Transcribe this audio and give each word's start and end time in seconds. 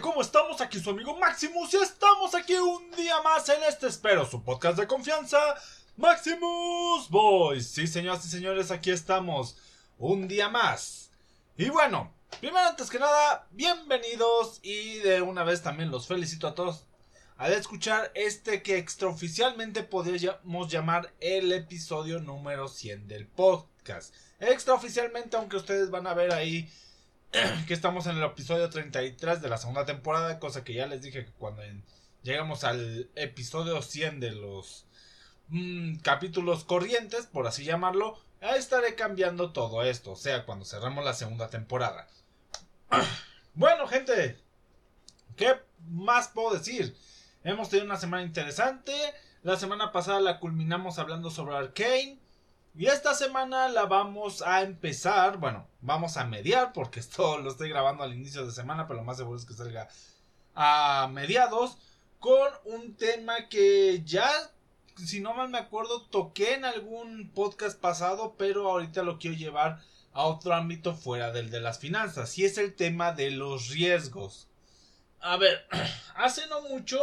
¿Cómo 0.00 0.22
estamos? 0.22 0.60
Aquí 0.62 0.80
su 0.80 0.88
amigo 0.88 1.18
Maximus 1.18 1.74
y 1.74 1.76
estamos 1.76 2.34
aquí 2.34 2.54
un 2.54 2.90
día 2.92 3.20
más 3.20 3.46
en 3.50 3.62
este 3.64 3.88
espero, 3.88 4.24
su 4.24 4.42
podcast 4.42 4.78
de 4.78 4.86
confianza, 4.86 5.38
Maximus 5.98 7.10
Boys. 7.10 7.68
Sí, 7.68 7.86
señoras 7.86 8.24
y 8.24 8.28
señores, 8.28 8.70
aquí 8.70 8.90
estamos 8.90 9.58
un 9.98 10.28
día 10.28 10.48
más. 10.48 11.10
Y 11.58 11.68
bueno, 11.68 12.10
primero 12.40 12.66
antes 12.66 12.88
que 12.88 12.98
nada, 12.98 13.46
bienvenidos 13.50 14.60
y 14.62 14.94
de 15.00 15.20
una 15.20 15.44
vez 15.44 15.62
también 15.62 15.90
los 15.90 16.06
felicito 16.06 16.48
a 16.48 16.54
todos 16.54 16.86
al 17.36 17.52
escuchar 17.52 18.10
este 18.14 18.62
que 18.62 18.78
extraoficialmente 18.78 19.82
podríamos 19.82 20.68
llamar 20.68 21.12
el 21.20 21.52
episodio 21.52 22.18
número 22.18 22.68
100 22.68 23.08
del 23.08 23.26
podcast. 23.26 24.14
Extraoficialmente, 24.40 25.36
aunque 25.36 25.58
ustedes 25.58 25.90
van 25.90 26.06
a 26.06 26.14
ver 26.14 26.32
ahí 26.32 26.72
que 27.66 27.72
estamos 27.72 28.06
en 28.06 28.18
el 28.18 28.24
episodio 28.24 28.68
33 28.68 29.40
de 29.40 29.48
la 29.48 29.56
segunda 29.56 29.86
temporada, 29.86 30.38
cosa 30.38 30.64
que 30.64 30.74
ya 30.74 30.86
les 30.86 31.00
dije 31.00 31.24
que 31.24 31.32
cuando 31.32 31.62
llegamos 32.22 32.64
al 32.64 33.10
episodio 33.14 33.80
100 33.80 34.20
de 34.20 34.32
los 34.32 34.84
mm, 35.48 35.96
capítulos 35.96 36.64
corrientes, 36.64 37.26
por 37.26 37.46
así 37.46 37.64
llamarlo, 37.64 38.18
estaré 38.40 38.94
cambiando 38.96 39.52
todo 39.52 39.82
esto, 39.82 40.12
o 40.12 40.16
sea, 40.16 40.44
cuando 40.44 40.66
cerramos 40.66 41.04
la 41.04 41.14
segunda 41.14 41.48
temporada. 41.48 42.06
bueno, 43.54 43.86
gente, 43.86 44.38
¿qué 45.36 45.54
más 45.88 46.28
puedo 46.28 46.54
decir? 46.54 46.94
Hemos 47.44 47.70
tenido 47.70 47.86
una 47.86 47.96
semana 47.96 48.24
interesante. 48.24 48.92
La 49.42 49.56
semana 49.56 49.90
pasada 49.90 50.20
la 50.20 50.38
culminamos 50.38 50.98
hablando 50.98 51.30
sobre 51.30 51.56
Arkane. 51.56 52.18
Y 52.74 52.86
esta 52.86 53.14
semana 53.14 53.68
la 53.68 53.84
vamos 53.84 54.40
a 54.40 54.62
empezar, 54.62 55.36
bueno, 55.36 55.68
vamos 55.82 56.16
a 56.16 56.24
mediar 56.24 56.72
porque 56.72 57.00
esto 57.00 57.38
lo 57.38 57.50
estoy 57.50 57.68
grabando 57.68 58.02
al 58.02 58.14
inicio 58.14 58.46
de 58.46 58.52
semana, 58.52 58.86
pero 58.86 59.00
lo 59.00 59.04
más 59.04 59.18
seguro 59.18 59.38
es 59.38 59.44
que 59.44 59.54
salga 59.54 59.88
a 60.54 61.08
mediados 61.12 61.78
con 62.18 62.48
un 62.64 62.94
tema 62.94 63.48
que 63.48 64.02
ya, 64.04 64.30
si 64.96 65.20
no 65.20 65.34
mal 65.34 65.50
me 65.50 65.58
acuerdo, 65.58 66.02
toqué 66.02 66.54
en 66.54 66.64
algún 66.64 67.30
podcast 67.34 67.78
pasado, 67.78 68.36
pero 68.38 68.70
ahorita 68.70 69.02
lo 69.02 69.18
quiero 69.18 69.36
llevar 69.36 69.80
a 70.12 70.24
otro 70.24 70.54
ámbito 70.54 70.94
fuera 70.94 71.32
del 71.32 71.50
de 71.50 71.60
las 71.60 71.78
finanzas, 71.78 72.38
y 72.38 72.44
es 72.44 72.58
el 72.58 72.74
tema 72.74 73.12
de 73.12 73.30
los 73.32 73.68
riesgos. 73.68 74.46
A 75.20 75.36
ver, 75.36 75.66
hace 76.16 76.46
no 76.46 76.62
mucho 76.62 77.00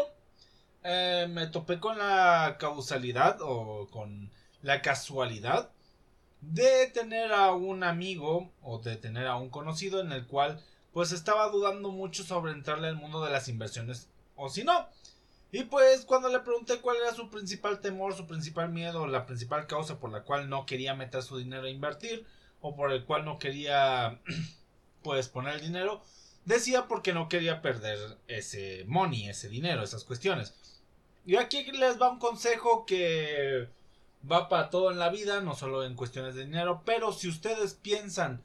eh, 0.84 1.28
me 1.30 1.48
topé 1.48 1.80
con 1.80 1.98
la 1.98 2.56
causalidad 2.60 3.40
o 3.42 3.88
con 3.92 4.32
la 4.62 4.82
casualidad 4.82 5.72
de 6.42 6.88
tener 6.88 7.34
a 7.34 7.54
un 7.54 7.84
amigo 7.84 8.52
o 8.62 8.80
de 8.80 8.96
tener 8.96 9.28
a 9.28 9.36
un 9.36 9.50
conocido 9.50 10.00
en 10.00 10.12
el 10.12 10.26
cual 10.26 10.64
pues 10.94 11.12
estaba 11.12 11.50
dudando 11.50 11.92
mucho 11.92 12.24
sobre 12.24 12.52
entrarle 12.52 12.88
al 12.88 12.96
mundo 12.96 13.24
de 13.24 13.32
las 13.32 13.48
inversiones 13.48 14.10
o 14.36 14.50
si 14.50 14.64
no. 14.64 14.88
Y 15.52 15.64
pues 15.64 16.06
cuando 16.06 16.30
le 16.30 16.40
pregunté 16.40 16.80
cuál 16.80 16.98
era 16.98 17.14
su 17.14 17.30
principal 17.30 17.80
temor, 17.80 18.14
su 18.14 18.28
principal 18.28 18.70
miedo, 18.70 19.08
la 19.08 19.26
principal 19.26 19.66
causa 19.68 20.00
por 20.00 20.12
la 20.12 20.24
cual 20.24 20.50
no 20.50 20.66
quería 20.66 20.94
meter 20.94 21.24
su 21.24 21.38
dinero 21.38 21.64
a 21.64 21.70
invertir 21.70 22.26
o 22.62 22.76
por 22.76 22.92
el 22.92 23.06
cual 23.06 23.26
no 23.26 23.40
quería 23.40 24.20
pues 25.04 25.28
poner 25.28 25.56
el 25.56 25.62
dinero, 25.62 26.02
decía 26.46 26.88
porque 26.88 27.14
no 27.14 27.30
quería 27.30 27.62
perder 27.62 28.18
ese 28.28 28.84
money, 28.88 29.30
ese 29.30 29.50
dinero, 29.50 29.84
esas 29.84 30.04
cuestiones. 30.04 30.54
Y 31.26 31.36
aquí 31.36 31.64
les 31.72 32.00
va 32.00 32.12
un 32.12 32.20
consejo 32.20 32.86
que 32.86 33.70
va 34.30 34.50
para 34.50 34.70
todo 34.70 34.92
en 34.92 35.00
la 35.00 35.10
vida, 35.10 35.42
no 35.42 35.56
solo 35.56 35.84
en 35.84 35.96
cuestiones 35.96 36.36
de 36.36 36.46
dinero, 36.46 36.82
pero 36.86 37.14
si 37.14 37.28
ustedes 37.28 37.74
piensan 37.74 38.44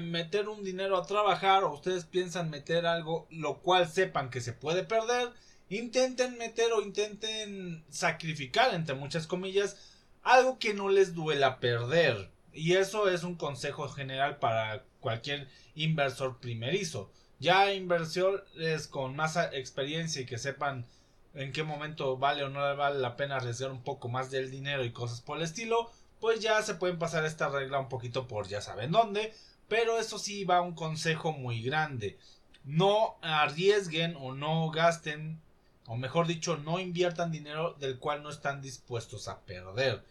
meter 0.00 0.48
un 0.48 0.64
dinero 0.64 0.96
a 0.96 1.06
trabajar 1.06 1.62
o 1.62 1.72
ustedes 1.72 2.04
piensan 2.04 2.50
meter 2.50 2.84
algo 2.84 3.28
lo 3.30 3.58
cual 3.60 3.88
sepan 3.88 4.28
que 4.28 4.40
se 4.40 4.52
puede 4.52 4.82
perder, 4.82 5.30
intenten 5.68 6.36
meter 6.36 6.72
o 6.72 6.82
intenten 6.82 7.84
sacrificar, 7.88 8.74
entre 8.74 8.94
muchas 8.94 9.26
comillas, 9.26 9.76
algo 10.22 10.58
que 10.58 10.74
no 10.74 10.88
les 10.88 11.14
duela 11.14 11.60
perder. 11.60 12.30
Y 12.52 12.74
eso 12.74 13.08
es 13.08 13.22
un 13.22 13.36
consejo 13.36 13.88
general 13.88 14.38
para 14.38 14.84
cualquier 15.00 15.48
inversor 15.74 16.38
primerizo. 16.38 17.10
Ya 17.38 17.72
inversores 17.72 18.88
con 18.88 19.16
más 19.16 19.36
experiencia 19.52 20.22
y 20.22 20.26
que 20.26 20.38
sepan 20.38 20.86
en 21.34 21.52
qué 21.52 21.62
momento 21.62 22.16
vale 22.16 22.44
o 22.44 22.48
no 22.48 22.60
vale 22.76 22.98
la 22.98 23.16
pena 23.16 23.36
arriesgar 23.36 23.70
un 23.70 23.82
poco 23.82 24.08
más 24.08 24.30
del 24.30 24.50
dinero 24.50 24.84
y 24.84 24.92
cosas 24.92 25.20
por 25.20 25.38
el 25.38 25.44
estilo, 25.44 25.90
pues 26.20 26.40
ya 26.40 26.62
se 26.62 26.74
pueden 26.74 26.98
pasar 26.98 27.24
esta 27.24 27.48
regla 27.48 27.80
un 27.80 27.88
poquito 27.88 28.28
por 28.28 28.46
ya 28.46 28.60
saben 28.60 28.92
dónde, 28.92 29.34
pero 29.68 29.98
eso 29.98 30.18
sí 30.18 30.44
va 30.44 30.60
un 30.60 30.74
consejo 30.74 31.32
muy 31.32 31.62
grande. 31.62 32.18
No 32.64 33.16
arriesguen 33.22 34.16
o 34.16 34.34
no 34.34 34.70
gasten, 34.70 35.40
o 35.86 35.96
mejor 35.96 36.26
dicho, 36.26 36.56
no 36.58 36.78
inviertan 36.78 37.32
dinero 37.32 37.74
del 37.80 37.98
cual 37.98 38.22
no 38.22 38.30
están 38.30 38.62
dispuestos 38.62 39.26
a 39.28 39.40
perder. 39.40 40.04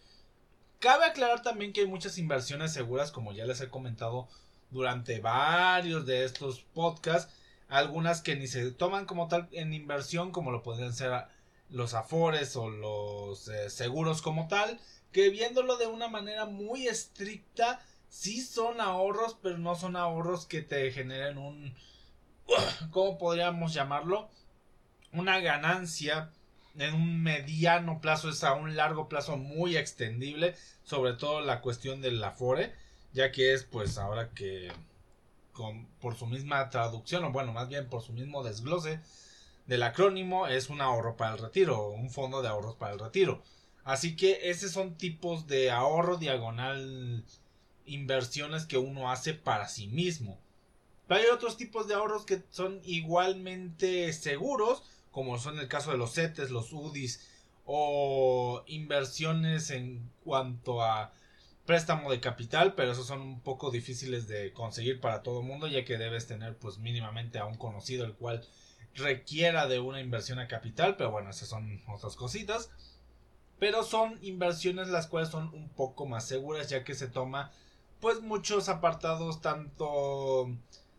Cabe 0.80 1.06
aclarar 1.06 1.42
también 1.42 1.72
que 1.72 1.82
hay 1.82 1.86
muchas 1.86 2.18
inversiones 2.18 2.72
seguras, 2.72 3.12
como 3.12 3.32
ya 3.32 3.46
les 3.46 3.60
he 3.60 3.70
comentado 3.70 4.28
durante 4.70 5.20
varios 5.20 6.04
de 6.06 6.24
estos 6.24 6.60
podcasts, 6.74 7.32
algunas 7.72 8.20
que 8.20 8.36
ni 8.36 8.48
se 8.48 8.70
toman 8.70 9.06
como 9.06 9.28
tal 9.28 9.48
en 9.50 9.72
inversión 9.72 10.30
como 10.30 10.50
lo 10.50 10.62
podrían 10.62 10.92
ser 10.92 11.24
los 11.70 11.94
afores 11.94 12.54
o 12.54 12.68
los 12.68 13.48
eh, 13.48 13.70
seguros 13.70 14.20
como 14.20 14.46
tal 14.46 14.78
que 15.10 15.30
viéndolo 15.30 15.78
de 15.78 15.86
una 15.86 16.06
manera 16.06 16.44
muy 16.44 16.86
estricta 16.86 17.80
sí 18.10 18.42
son 18.42 18.82
ahorros 18.82 19.38
pero 19.42 19.56
no 19.56 19.74
son 19.74 19.96
ahorros 19.96 20.44
que 20.44 20.60
te 20.60 20.92
generen 20.92 21.38
un 21.38 21.74
¿cómo 22.90 23.16
podríamos 23.16 23.72
llamarlo? 23.72 24.28
una 25.10 25.40
ganancia 25.40 26.30
en 26.76 26.92
un 26.94 27.22
mediano 27.22 28.02
plazo 28.02 28.28
es 28.28 28.44
a 28.44 28.52
un 28.52 28.76
largo 28.76 29.08
plazo 29.08 29.38
muy 29.38 29.78
extendible 29.78 30.56
sobre 30.84 31.14
todo 31.14 31.40
la 31.40 31.62
cuestión 31.62 32.02
del 32.02 32.22
afore 32.22 32.74
ya 33.14 33.32
que 33.32 33.54
es 33.54 33.64
pues 33.64 33.96
ahora 33.96 34.28
que 34.34 34.70
por 36.00 36.16
su 36.16 36.26
misma 36.26 36.68
traducción, 36.70 37.24
o 37.24 37.32
bueno, 37.32 37.52
más 37.52 37.68
bien 37.68 37.88
por 37.88 38.02
su 38.02 38.12
mismo 38.12 38.42
desglose 38.42 39.00
del 39.66 39.82
acrónimo, 39.82 40.46
es 40.46 40.70
un 40.70 40.80
ahorro 40.80 41.16
para 41.16 41.34
el 41.34 41.38
retiro, 41.38 41.88
un 41.90 42.10
fondo 42.10 42.42
de 42.42 42.48
ahorros 42.48 42.76
para 42.76 42.94
el 42.94 42.98
retiro. 42.98 43.42
Así 43.84 44.16
que 44.16 44.50
esos 44.50 44.72
son 44.72 44.96
tipos 44.96 45.46
de 45.46 45.70
ahorro 45.70 46.16
diagonal 46.16 47.24
inversiones 47.84 48.64
que 48.64 48.78
uno 48.78 49.10
hace 49.10 49.34
para 49.34 49.68
sí 49.68 49.88
mismo. 49.88 50.38
Pero 51.06 51.20
hay 51.20 51.26
otros 51.28 51.56
tipos 51.56 51.88
de 51.88 51.94
ahorros 51.94 52.24
que 52.24 52.42
son 52.50 52.80
igualmente 52.84 54.12
seguros, 54.12 54.82
como 55.10 55.38
son 55.38 55.58
el 55.58 55.68
caso 55.68 55.90
de 55.90 55.98
los 55.98 56.14
CETES, 56.14 56.50
los 56.50 56.72
UDIs 56.72 57.28
o 57.64 58.62
inversiones 58.66 59.70
en 59.70 60.10
cuanto 60.24 60.82
a 60.82 61.12
préstamo 61.66 62.10
de 62.10 62.20
capital, 62.20 62.74
pero 62.74 62.92
esos 62.92 63.06
son 63.06 63.20
un 63.20 63.40
poco 63.40 63.70
difíciles 63.70 64.26
de 64.28 64.52
conseguir 64.52 65.00
para 65.00 65.22
todo 65.22 65.40
el 65.40 65.46
mundo, 65.46 65.66
ya 65.68 65.84
que 65.84 65.98
debes 65.98 66.26
tener 66.26 66.56
pues 66.56 66.78
mínimamente 66.78 67.38
a 67.38 67.46
un 67.46 67.56
conocido 67.56 68.04
el 68.04 68.14
cual 68.14 68.44
requiera 68.94 69.66
de 69.68 69.80
una 69.80 70.00
inversión 70.00 70.38
a 70.38 70.48
capital, 70.48 70.96
pero 70.96 71.10
bueno, 71.10 71.30
esas 71.30 71.48
son 71.48 71.80
otras 71.86 72.16
cositas. 72.16 72.70
Pero 73.58 73.84
son 73.84 74.18
inversiones 74.22 74.88
las 74.88 75.06
cuales 75.06 75.28
son 75.28 75.54
un 75.54 75.68
poco 75.68 76.04
más 76.06 76.26
seguras, 76.26 76.68
ya 76.68 76.82
que 76.82 76.94
se 76.94 77.06
toma 77.06 77.52
pues 78.00 78.20
muchos 78.20 78.68
apartados 78.68 79.40
tanto 79.40 80.50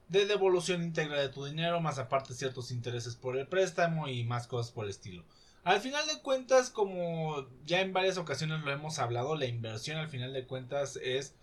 de 0.08 0.26
devolución 0.26 0.84
íntegra 0.84 1.20
de 1.20 1.28
tu 1.28 1.44
dinero, 1.44 1.82
más 1.82 2.00
aparte 2.00 2.34
ciertos 2.34 2.72
intereses 2.72 3.16
por 3.16 3.36
el 3.36 3.48
préstamo 3.48 4.08
y 4.08 4.24
más 4.24 4.48
cosas 4.48 4.72
por 4.72 4.86
el 4.86 4.92
estilo. 4.92 5.26
Al 5.64 5.80
final 5.80 6.06
de 6.08 6.20
cuentas, 6.22 6.70
como 6.70 7.48
ya 7.66 7.80
en 7.80 7.94
varias 7.94 8.18
ocasiones 8.18 8.62
lo 8.62 8.72
hemos 8.72 9.00
hablado, 9.00 9.36
la 9.36 9.46
inversión 9.46 9.98
al 9.98 10.10
final 10.10 10.34
de 10.34 10.46
cuentas 10.46 10.98
es 11.02 11.36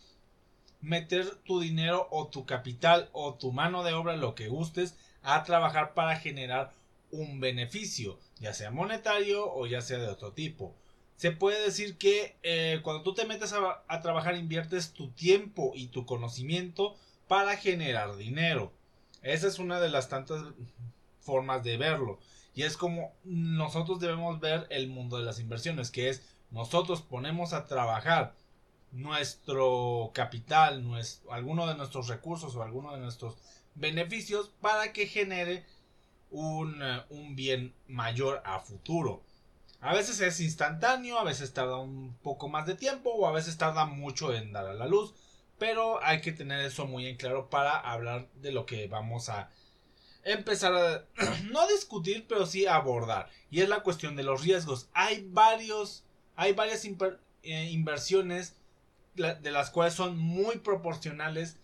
meter 0.83 1.37
tu 1.37 1.61
dinero 1.61 2.07
o 2.11 2.29
tu 2.29 2.45
capital 2.45 3.09
o 3.13 3.35
tu 3.35 3.51
mano 3.53 3.83
de 3.83 3.95
obra, 3.95 4.17
lo 4.17 4.35
que 4.35 4.49
gustes, 4.49 4.95
a 5.23 5.43
trabajar 5.45 5.95
para 5.95 6.17
generar 6.17 6.73
un 7.11 7.41
beneficio, 7.41 8.19
ya 8.39 8.53
sea 8.53 8.71
monetario 8.71 9.51
o 9.53 9.67
ya 9.67 9.81
sea 9.81 9.99
de 9.99 10.09
otro 10.09 10.33
tipo. 10.33 10.75
Se 11.17 11.33
puede 11.33 11.63
decir 11.63 11.97
que 11.97 12.37
eh, 12.43 12.81
cuando 12.83 13.03
tú 13.03 13.15
te 13.15 13.27
metes 13.27 13.53
a, 13.53 13.83
a 13.89 14.01
trabajar 14.01 14.37
inviertes 14.37 14.93
tu 14.93 15.11
tiempo 15.11 15.73
y 15.75 15.89
tu 15.89 16.05
conocimiento 16.07 16.95
para 17.27 17.57
generar 17.57 18.17
dinero. 18.17 18.73
Esa 19.23 19.49
es 19.49 19.59
una 19.59 19.81
de 19.81 19.91
las 19.91 20.09
tantas 20.09 20.43
formas 21.21 21.63
de 21.63 21.77
verlo. 21.77 22.19
Y 22.55 22.65
es 22.65 22.77
como 22.77 23.13
nosotros 23.25 24.01
debemos 24.01 24.41
ver 24.41 24.67
el 24.71 24.89
mundo 24.89 25.19
de 25.19 25.25
las 25.25 25.39
inversiones, 25.39 25.91
que 25.91 26.09
es 26.09 26.23
nosotros 26.51 27.03
ponemos 27.03 27.53
a 27.53 27.67
trabajar 27.67 28.35
nuestro 28.93 30.11
capital, 30.13 30.83
nuestro, 30.83 31.33
alguno 31.33 31.67
de 31.67 31.77
nuestros 31.77 32.09
recursos 32.09 32.57
o 32.57 32.63
alguno 32.63 32.93
de 32.93 33.01
nuestros 33.01 33.37
beneficios 33.75 34.51
para 34.61 34.93
que 34.93 35.07
genere 35.07 35.65
un, 36.31 36.83
eh, 36.83 37.03
un 37.11 37.37
bien 37.37 37.73
mayor 37.87 38.43
a 38.45 38.59
futuro. 38.59 39.23
A 39.81 39.95
veces 39.95 40.21
es 40.21 40.41
instantáneo, 40.41 41.19
a 41.19 41.25
veces 41.25 41.55
tarda 41.55 41.79
un 41.79 42.15
poco 42.23 42.49
más 42.49 42.67
de 42.67 42.75
tiempo 42.75 43.11
o 43.11 43.27
a 43.27 43.33
veces 43.33 43.57
tarda 43.57 43.87
mucho 43.87 44.35
en 44.35 44.53
dar 44.53 44.67
a 44.67 44.75
la 44.75 44.87
luz, 44.87 45.15
pero 45.59 46.03
hay 46.03 46.21
que 46.21 46.33
tener 46.33 46.61
eso 46.65 46.87
muy 46.87 47.07
en 47.07 47.17
claro 47.17 47.49
para 47.49 47.79
hablar 47.79 48.29
de 48.35 48.53
lo 48.53 48.67
que 48.67 48.89
vamos 48.89 49.29
a 49.29 49.51
empezar 50.25 50.75
a 50.75 51.05
no 51.51 51.67
discutir, 51.69 52.27
pero 52.29 52.47
sí 52.47 52.67
abordar. 52.67 53.29
Y 53.51 53.61
es 53.61 53.69
la 53.69 53.83
cuestión 53.83 54.17
de 54.17 54.23
los 54.23 54.43
riesgos. 54.43 54.89
Hay 54.93 55.27
varios, 55.29 56.05
hay 56.37 56.53
varias 56.53 56.85
eh, 56.85 57.71
inversiones 57.71 58.57
de 59.15 59.51
las 59.51 59.71
cuales 59.71 59.95
son 59.95 60.17
muy 60.17 60.59
proporcionales 60.59 61.57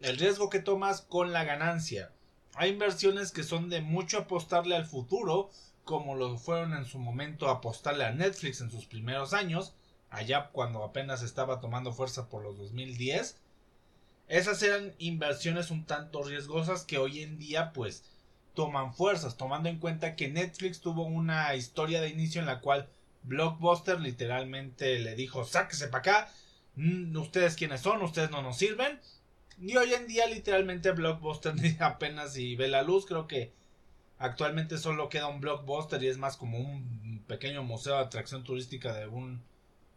el 0.00 0.18
riesgo 0.18 0.50
que 0.50 0.58
tomas 0.58 1.00
con 1.00 1.32
la 1.32 1.44
ganancia. 1.44 2.12
Hay 2.54 2.70
inversiones 2.70 3.30
que 3.32 3.44
son 3.44 3.70
de 3.70 3.80
mucho 3.80 4.18
apostarle 4.18 4.76
al 4.76 4.84
futuro, 4.84 5.50
como 5.84 6.16
lo 6.16 6.36
fueron 6.36 6.74
en 6.74 6.84
su 6.84 6.98
momento 6.98 7.48
apostarle 7.48 8.04
a 8.04 8.12
Netflix 8.12 8.60
en 8.60 8.70
sus 8.70 8.86
primeros 8.86 9.32
años, 9.32 9.74
allá 10.10 10.50
cuando 10.52 10.84
apenas 10.84 11.22
estaba 11.22 11.60
tomando 11.60 11.92
fuerza 11.92 12.28
por 12.28 12.42
los 12.42 12.58
2010. 12.58 13.38
Esas 14.28 14.62
eran 14.62 14.94
inversiones 14.98 15.70
un 15.70 15.84
tanto 15.84 16.22
riesgosas 16.22 16.84
que 16.84 16.98
hoy 16.98 17.22
en 17.22 17.38
día 17.38 17.72
pues 17.72 18.04
toman 18.54 18.94
fuerzas, 18.94 19.36
tomando 19.36 19.68
en 19.68 19.78
cuenta 19.78 20.16
que 20.16 20.28
Netflix 20.28 20.80
tuvo 20.80 21.04
una 21.04 21.54
historia 21.54 22.00
de 22.00 22.08
inicio 22.08 22.40
en 22.40 22.46
la 22.46 22.60
cual 22.60 22.88
Blockbuster 23.24 24.00
literalmente 24.00 24.98
le 24.98 25.14
dijo, 25.14 25.44
sáquese 25.44 25.88
para 25.88 25.98
acá, 26.00 26.32
mm, 26.76 27.16
ustedes 27.16 27.56
quiénes 27.56 27.80
son, 27.80 28.02
ustedes 28.02 28.30
no 28.30 28.42
nos 28.42 28.58
sirven. 28.58 29.00
Y 29.60 29.76
hoy 29.76 29.94
en 29.94 30.06
día 30.06 30.26
literalmente 30.26 30.92
Blockbuster 30.92 31.54
apenas 31.80 32.34
si 32.34 32.56
ve 32.56 32.68
la 32.68 32.82
luz, 32.82 33.06
creo 33.06 33.26
que 33.26 33.52
actualmente 34.18 34.78
solo 34.78 35.08
queda 35.08 35.28
un 35.28 35.40
Blockbuster 35.40 36.02
y 36.02 36.08
es 36.08 36.18
más 36.18 36.36
como 36.36 36.58
un 36.58 37.24
pequeño 37.26 37.62
museo 37.62 37.94
de 37.94 38.00
atracción 38.00 38.44
turística 38.44 38.92
de 38.92 39.06
un 39.06 39.42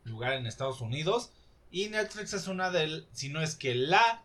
lugar 0.03 0.33
en 0.33 0.47
Estados 0.47 0.81
Unidos. 0.81 1.31
Y 1.71 1.89
Netflix 1.89 2.33
es 2.33 2.47
una 2.47 2.71
de, 2.71 3.05
si 3.11 3.29
no 3.29 3.41
es 3.41 3.55
que 3.55 3.75
la 3.75 4.23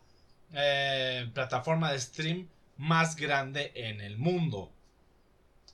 eh, 0.53 1.31
plataforma 1.35 1.93
de 1.93 2.01
stream 2.01 2.49
más 2.77 3.17
grande 3.17 3.73
en 3.75 4.01
el 4.01 4.19
mundo. 4.19 4.73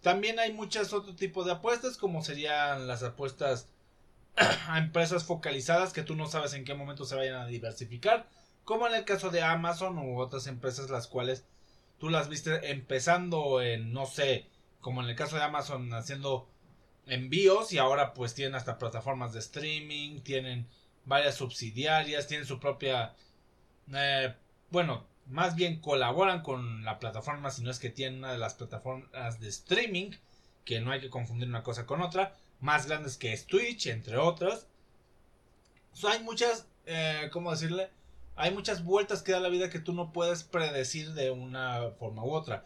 También 0.02 0.38
hay 0.38 0.52
muchos 0.52 0.92
otros 0.92 1.16
tipos 1.16 1.46
de 1.46 1.52
apuestas, 1.52 1.96
como 1.96 2.22
serían 2.22 2.86
las 2.86 3.02
apuestas 3.02 3.68
a 4.36 4.78
empresas 4.78 5.24
focalizadas 5.24 5.92
que 5.92 6.02
tú 6.02 6.14
no 6.14 6.26
sabes 6.26 6.52
en 6.54 6.64
qué 6.64 6.74
momento 6.74 7.04
se 7.04 7.16
vayan 7.16 7.36
a 7.36 7.46
diversificar, 7.46 8.28
como 8.64 8.86
en 8.86 8.94
el 8.94 9.04
caso 9.04 9.30
de 9.30 9.42
Amazon 9.42 9.98
u 9.98 10.20
otras 10.20 10.46
empresas 10.46 10.90
las 10.90 11.06
cuales 11.06 11.44
tú 11.98 12.10
las 12.10 12.28
viste 12.28 12.70
empezando 12.70 13.62
en, 13.62 13.92
no 13.92 14.06
sé, 14.06 14.46
como 14.80 15.02
en 15.02 15.08
el 15.08 15.16
caso 15.16 15.36
de 15.36 15.42
Amazon 15.42 15.92
haciendo 15.94 16.48
envíos 17.06 17.72
y 17.72 17.78
ahora 17.78 18.12
pues 18.12 18.34
tienen 18.34 18.54
hasta 18.54 18.78
plataformas 18.78 19.32
de 19.32 19.38
streaming, 19.38 20.20
tienen 20.20 20.68
varias 21.06 21.36
subsidiarias, 21.36 22.26
tienen 22.26 22.46
su 22.46 22.60
propia... 22.60 23.14
Eh, 23.92 24.34
bueno, 24.70 25.06
más 25.26 25.54
bien 25.54 25.80
colaboran 25.80 26.42
con 26.42 26.84
la 26.84 26.98
plataforma, 26.98 27.50
si 27.50 27.62
no 27.62 27.70
es 27.70 27.78
que 27.78 27.88
tienen 27.88 28.18
una 28.18 28.32
de 28.32 28.38
las 28.38 28.54
plataformas 28.54 29.40
de 29.40 29.48
streaming, 29.48 30.10
que 30.64 30.80
no 30.80 30.90
hay 30.90 31.00
que 31.00 31.10
confundir 31.10 31.48
una 31.48 31.62
cosa 31.62 31.86
con 31.86 32.02
otra, 32.02 32.36
más 32.60 32.86
grandes 32.86 33.16
que 33.16 33.32
es 33.32 33.46
Twitch, 33.46 33.86
entre 33.86 34.18
otras. 34.18 34.66
hay 36.04 36.22
muchas, 36.22 36.66
eh, 36.84 37.30
¿cómo 37.32 37.50
decirle? 37.50 37.88
Hay 38.34 38.52
muchas 38.52 38.84
vueltas 38.84 39.22
que 39.22 39.32
da 39.32 39.40
la 39.40 39.48
vida 39.48 39.70
que 39.70 39.78
tú 39.78 39.94
no 39.94 40.12
puedes 40.12 40.44
predecir 40.44 41.14
de 41.14 41.30
una 41.30 41.90
forma 41.98 42.22
u 42.22 42.32
otra 42.32 42.62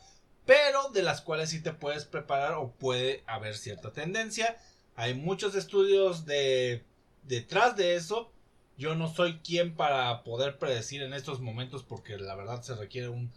pero 0.50 0.88
de 0.88 1.02
las 1.02 1.20
cuales 1.20 1.50
sí 1.50 1.62
te 1.62 1.72
puedes 1.72 2.04
preparar 2.04 2.54
o 2.54 2.72
puede 2.72 3.22
haber 3.28 3.56
cierta 3.56 3.92
tendencia. 3.92 4.56
Hay 4.96 5.14
muchos 5.14 5.54
estudios 5.54 6.26
de 6.26 6.82
detrás 7.22 7.76
de 7.76 7.96
eso. 7.96 8.32
Yo 8.76 8.94
no 8.94 9.12
soy 9.12 9.38
quien 9.40 9.74
para 9.74 10.22
poder 10.22 10.58
predecir 10.58 11.02
en 11.02 11.12
estos 11.12 11.40
momentos 11.40 11.82
porque 11.82 12.16
la 12.16 12.34
verdad 12.34 12.62
se 12.62 12.74
requiere 12.74 13.08
un 13.08 13.30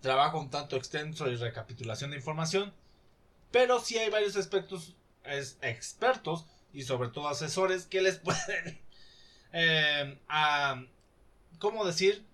trabajo 0.00 0.38
un 0.38 0.50
tanto 0.50 0.76
extenso 0.76 1.28
y 1.28 1.36
recapitulación 1.36 2.10
de 2.10 2.18
información. 2.18 2.72
Pero 3.50 3.80
sí 3.80 3.98
hay 3.98 4.10
varios 4.10 4.36
aspectos 4.36 4.94
expertos 5.62 6.46
y 6.72 6.82
sobre 6.82 7.08
todo 7.08 7.28
asesores 7.28 7.86
que 7.86 8.00
les 8.00 8.18
pueden, 8.20 8.80
eh, 9.52 10.18
¿cómo 11.58 11.84
decir? 11.84 12.24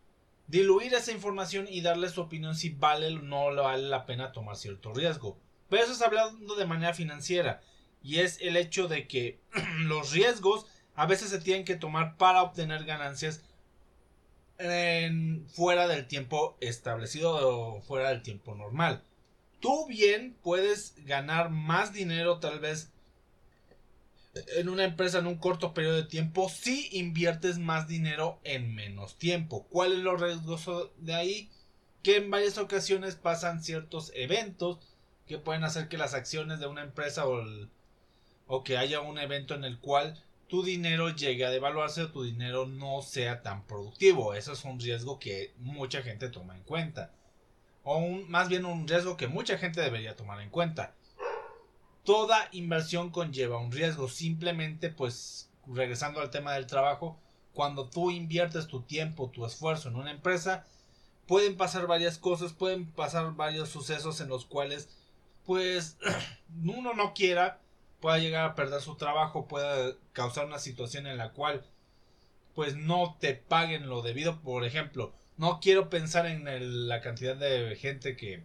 diluir 0.52 0.92
esa 0.92 1.12
información 1.12 1.66
y 1.66 1.80
darle 1.80 2.10
su 2.10 2.20
opinión 2.20 2.54
si 2.54 2.68
vale 2.68 3.06
o 3.06 3.22
no 3.22 3.54
vale 3.54 3.88
la 3.88 4.04
pena 4.04 4.32
tomar 4.32 4.56
cierto 4.56 4.92
riesgo. 4.92 5.38
Pero 5.70 5.84
eso 5.84 5.92
es 5.94 6.02
hablando 6.02 6.54
de 6.56 6.66
manera 6.66 6.92
financiera 6.92 7.62
y 8.02 8.18
es 8.18 8.38
el 8.42 8.58
hecho 8.58 8.86
de 8.86 9.08
que 9.08 9.40
los 9.80 10.12
riesgos 10.12 10.66
a 10.94 11.06
veces 11.06 11.30
se 11.30 11.40
tienen 11.40 11.64
que 11.64 11.76
tomar 11.76 12.16
para 12.16 12.42
obtener 12.42 12.84
ganancias 12.84 13.42
fuera 15.54 15.88
del 15.88 16.06
tiempo 16.06 16.56
establecido 16.60 17.32
o 17.32 17.80
fuera 17.82 18.10
del 18.10 18.22
tiempo 18.22 18.54
normal. 18.54 19.02
Tú 19.60 19.86
bien 19.88 20.36
puedes 20.42 20.94
ganar 21.04 21.50
más 21.50 21.92
dinero 21.92 22.38
tal 22.38 22.60
vez 22.60 22.92
en 24.56 24.68
una 24.68 24.84
empresa 24.84 25.18
en 25.18 25.26
un 25.26 25.36
corto 25.36 25.74
periodo 25.74 25.96
de 25.96 26.04
tiempo 26.04 26.48
si 26.48 26.88
inviertes 26.96 27.58
más 27.58 27.88
dinero 27.88 28.38
en 28.44 28.74
menos 28.74 29.18
tiempo. 29.18 29.66
¿Cuál 29.68 29.92
es 29.92 29.98
lo 29.98 30.16
riesgoso 30.16 30.92
de 30.98 31.14
ahí? 31.14 31.50
Que 32.02 32.16
en 32.16 32.30
varias 32.30 32.56
ocasiones 32.58 33.16
pasan 33.16 33.62
ciertos 33.62 34.12
eventos 34.14 34.78
que 35.26 35.38
pueden 35.38 35.64
hacer 35.64 35.88
que 35.88 35.98
las 35.98 36.14
acciones 36.14 36.60
de 36.60 36.66
una 36.66 36.82
empresa 36.82 37.24
o 37.26 38.64
que 38.64 38.76
haya 38.78 39.00
un 39.00 39.18
evento 39.18 39.54
en 39.54 39.64
el 39.64 39.78
cual 39.80 40.22
tu 40.52 40.62
dinero 40.62 41.08
llegue 41.08 41.46
a 41.46 41.50
devaluarse 41.50 42.02
o 42.02 42.12
tu 42.12 42.22
dinero 42.22 42.66
no 42.66 43.00
sea 43.00 43.42
tan 43.42 43.66
productivo. 43.66 44.34
Eso 44.34 44.52
es 44.52 44.64
un 44.64 44.78
riesgo 44.78 45.18
que 45.18 45.54
mucha 45.56 46.02
gente 46.02 46.28
toma 46.28 46.54
en 46.54 46.62
cuenta. 46.62 47.10
O 47.82 48.00
más 48.28 48.48
bien 48.50 48.66
un 48.66 48.86
riesgo 48.86 49.16
que 49.16 49.28
mucha 49.28 49.56
gente 49.56 49.80
debería 49.80 50.14
tomar 50.14 50.40
en 50.42 50.50
cuenta 50.50 50.94
toda 52.04 52.48
inversión 52.52 53.10
conlleva 53.10 53.58
un 53.58 53.72
riesgo. 53.72 54.08
Simplemente, 54.08 54.90
pues, 54.90 55.50
regresando 55.66 56.20
al 56.20 56.30
tema 56.30 56.52
del 56.54 56.66
trabajo, 56.66 57.18
cuando 57.54 57.88
tú 57.88 58.10
inviertes 58.10 58.66
tu 58.66 58.82
tiempo, 58.82 59.30
tu 59.30 59.44
esfuerzo 59.46 59.88
en 59.88 59.96
una 59.96 60.10
empresa, 60.10 60.66
pueden 61.26 61.56
pasar 61.56 61.86
varias 61.86 62.18
cosas, 62.18 62.52
pueden 62.52 62.90
pasar 62.90 63.34
varios 63.34 63.68
sucesos 63.68 64.20
en 64.20 64.28
los 64.28 64.46
cuales, 64.46 64.88
pues, 65.46 65.98
uno 66.64 66.94
no 66.94 67.14
quiera, 67.14 67.60
pueda 68.02 68.18
llegar 68.18 68.44
a 68.44 68.54
perder 68.54 68.82
su 68.82 68.96
trabajo, 68.96 69.48
pueda 69.48 69.94
causar 70.12 70.44
una 70.44 70.58
situación 70.58 71.06
en 71.06 71.16
la 71.16 71.32
cual, 71.32 71.64
pues, 72.54 72.76
no 72.76 73.16
te 73.20 73.34
paguen 73.34 73.88
lo 73.88 74.02
debido. 74.02 74.42
Por 74.42 74.64
ejemplo, 74.64 75.14
no 75.38 75.60
quiero 75.60 75.88
pensar 75.88 76.26
en 76.26 76.88
la 76.88 77.00
cantidad 77.00 77.36
de 77.36 77.76
gente 77.76 78.16
que 78.16 78.44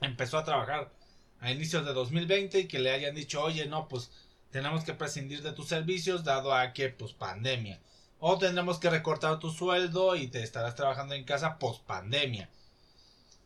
empezó 0.00 0.38
a 0.38 0.44
trabajar 0.44 0.92
a 1.40 1.50
inicios 1.50 1.84
de 1.84 1.92
2020 1.92 2.60
y 2.60 2.68
que 2.68 2.78
le 2.78 2.92
hayan 2.92 3.14
dicho, 3.14 3.42
oye, 3.42 3.66
no, 3.66 3.88
pues 3.88 4.10
tenemos 4.50 4.84
que 4.84 4.94
prescindir 4.94 5.42
de 5.42 5.52
tus 5.52 5.68
servicios 5.68 6.24
dado 6.24 6.54
a 6.54 6.72
que, 6.72 6.88
pues, 6.88 7.12
pandemia. 7.12 7.80
O 8.20 8.38
tendremos 8.38 8.78
que 8.78 8.88
recortar 8.88 9.38
tu 9.40 9.50
sueldo 9.50 10.16
y 10.16 10.28
te 10.28 10.42
estarás 10.42 10.76
trabajando 10.76 11.14
en 11.14 11.24
casa 11.24 11.58
post 11.58 11.84
pandemia. 11.84 12.48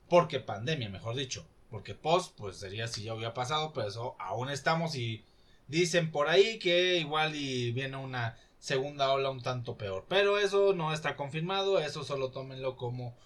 Porque 0.09 0.39
pandemia, 0.39 0.91
mejor 0.91 1.17
dicho. 1.17 1.47
Porque 1.71 1.95
post, 1.95 2.37
pues 2.37 2.59
sería 2.59 2.89
si 2.89 3.05
ya 3.05 3.15
hubiera 3.15 3.33
pasado, 3.33 3.73
pero 3.73 3.89
eso 3.89 4.17
aún 4.19 4.51
estamos 4.51 4.95
y 4.97 5.25
dicen 5.71 6.11
por 6.11 6.29
ahí 6.29 6.59
que 6.59 6.99
igual 6.99 7.35
y 7.35 7.71
viene 7.71 7.97
una 7.97 8.37
segunda 8.59 9.13
ola 9.13 9.31
un 9.31 9.41
tanto 9.41 9.79
peor. 9.79 10.05
Pero 10.09 10.39
eso 10.39 10.75
no 10.75 10.93
está 10.93 11.17
confirmado, 11.17 11.79
eso 11.79 12.05
solo 12.05 12.31
tómenlo 12.31 12.77
como 12.77 13.17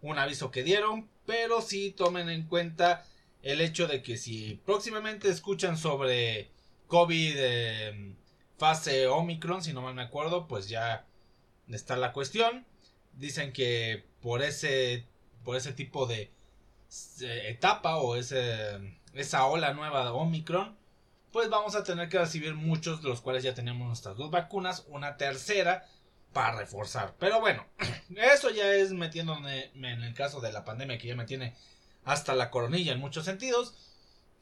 un 0.00 0.18
aviso 0.18 0.50
que 0.50 0.62
dieron. 0.64 1.08
Pero 1.26 1.60
sí 1.60 1.92
tomen 1.92 2.28
en 2.28 2.46
cuenta 2.46 3.06
el 3.42 3.60
hecho 3.60 3.86
de 3.86 4.02
que 4.02 4.16
si 4.16 4.60
próximamente 4.64 5.28
escuchan 5.28 5.76
sobre 5.76 6.50
COVID 6.88 7.34
eh, 7.36 8.16
fase 8.58 9.06
Omicron, 9.06 9.62
si 9.62 9.72
no 9.72 9.82
mal 9.82 9.94
me 9.94 10.02
acuerdo, 10.02 10.48
pues 10.48 10.68
ya 10.68 11.06
está 11.68 11.96
la 11.96 12.12
cuestión. 12.12 12.66
Dicen 13.12 13.52
que 13.52 14.04
por 14.22 14.42
ese, 14.42 15.06
por 15.44 15.56
ese 15.56 15.72
tipo 15.72 16.06
de 16.06 16.32
eh, 17.20 17.42
etapa 17.48 17.98
o 17.98 18.16
ese, 18.16 18.98
esa 19.12 19.46
ola 19.46 19.74
nueva 19.74 20.04
de 20.04 20.10
Omicron, 20.10 20.79
pues 21.32 21.48
vamos 21.48 21.74
a 21.74 21.84
tener 21.84 22.08
que 22.08 22.18
recibir 22.18 22.54
muchos 22.54 23.02
de 23.02 23.08
los 23.08 23.20
cuales 23.20 23.42
ya 23.42 23.54
tenemos 23.54 23.86
nuestras 23.86 24.16
dos 24.16 24.30
vacunas, 24.30 24.84
una 24.88 25.16
tercera 25.16 25.86
para 26.32 26.56
reforzar. 26.56 27.14
Pero 27.18 27.40
bueno, 27.40 27.66
eso 28.16 28.50
ya 28.50 28.72
es 28.74 28.92
metiéndome 28.92 29.70
en 29.74 30.02
el 30.02 30.14
caso 30.14 30.40
de 30.40 30.52
la 30.52 30.64
pandemia 30.64 30.98
que 30.98 31.08
ya 31.08 31.16
me 31.16 31.26
tiene 31.26 31.54
hasta 32.04 32.34
la 32.34 32.50
coronilla 32.50 32.92
en 32.92 33.00
muchos 33.00 33.24
sentidos. 33.24 33.74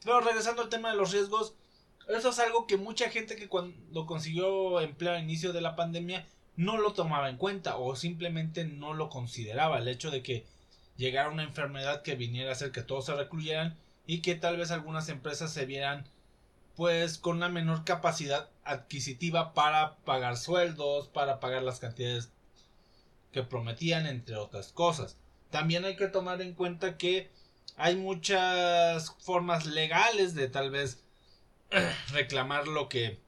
Pero 0.03 0.21
regresando 0.21 0.61
al 0.61 0.69
tema 0.69 0.91
de 0.91 0.97
los 0.97 1.11
riesgos, 1.11 1.55
eso 2.07 2.29
es 2.29 2.39
algo 2.39 2.65
que 2.65 2.77
mucha 2.77 3.09
gente 3.09 3.35
que 3.35 3.49
cuando 3.49 4.05
consiguió 4.05 4.81
empleo 4.81 5.13
al 5.13 5.23
inicio 5.23 5.53
de 5.53 5.61
la 5.61 5.75
pandemia 5.75 6.25
no 6.55 6.77
lo 6.77 6.93
tomaba 6.93 7.29
en 7.29 7.37
cuenta 7.37 7.77
o 7.77 7.95
simplemente 7.95 8.65
no 8.65 8.93
lo 8.93 9.09
consideraba. 9.09 9.77
El 9.77 9.87
hecho 9.87 10.09
de 10.09 10.23
que 10.23 10.45
llegara 10.97 11.29
una 11.29 11.43
enfermedad 11.43 12.01
que 12.01 12.15
viniera 12.15 12.49
a 12.49 12.53
hacer 12.53 12.71
que 12.71 12.81
todos 12.81 13.05
se 13.05 13.15
recluyeran 13.15 13.77
y 14.05 14.21
que 14.21 14.35
tal 14.35 14.57
vez 14.57 14.71
algunas 14.71 15.07
empresas 15.09 15.53
se 15.53 15.65
vieran 15.65 16.05
pues 16.79 17.17
con 17.17 17.35
una 17.35 17.49
menor 17.49 17.83
capacidad 17.83 18.47
adquisitiva 18.63 19.53
para 19.53 19.97
pagar 20.05 20.37
sueldos, 20.37 21.09
para 21.09 21.41
pagar 21.41 21.61
las 21.61 21.81
cantidades 21.81 22.31
que 23.33 23.43
prometían, 23.43 24.05
entre 24.05 24.37
otras 24.37 24.71
cosas. 24.71 25.17
También 25.49 25.83
hay 25.83 25.97
que 25.97 26.07
tomar 26.07 26.41
en 26.41 26.53
cuenta 26.53 26.95
que 26.95 27.29
hay 27.75 27.97
muchas 27.97 29.13
formas 29.19 29.65
legales 29.65 30.35
de 30.35 30.47
tal 30.47 30.71
vez 30.71 31.03
reclamar 32.13 32.69
lo 32.69 32.87
que 32.87 33.19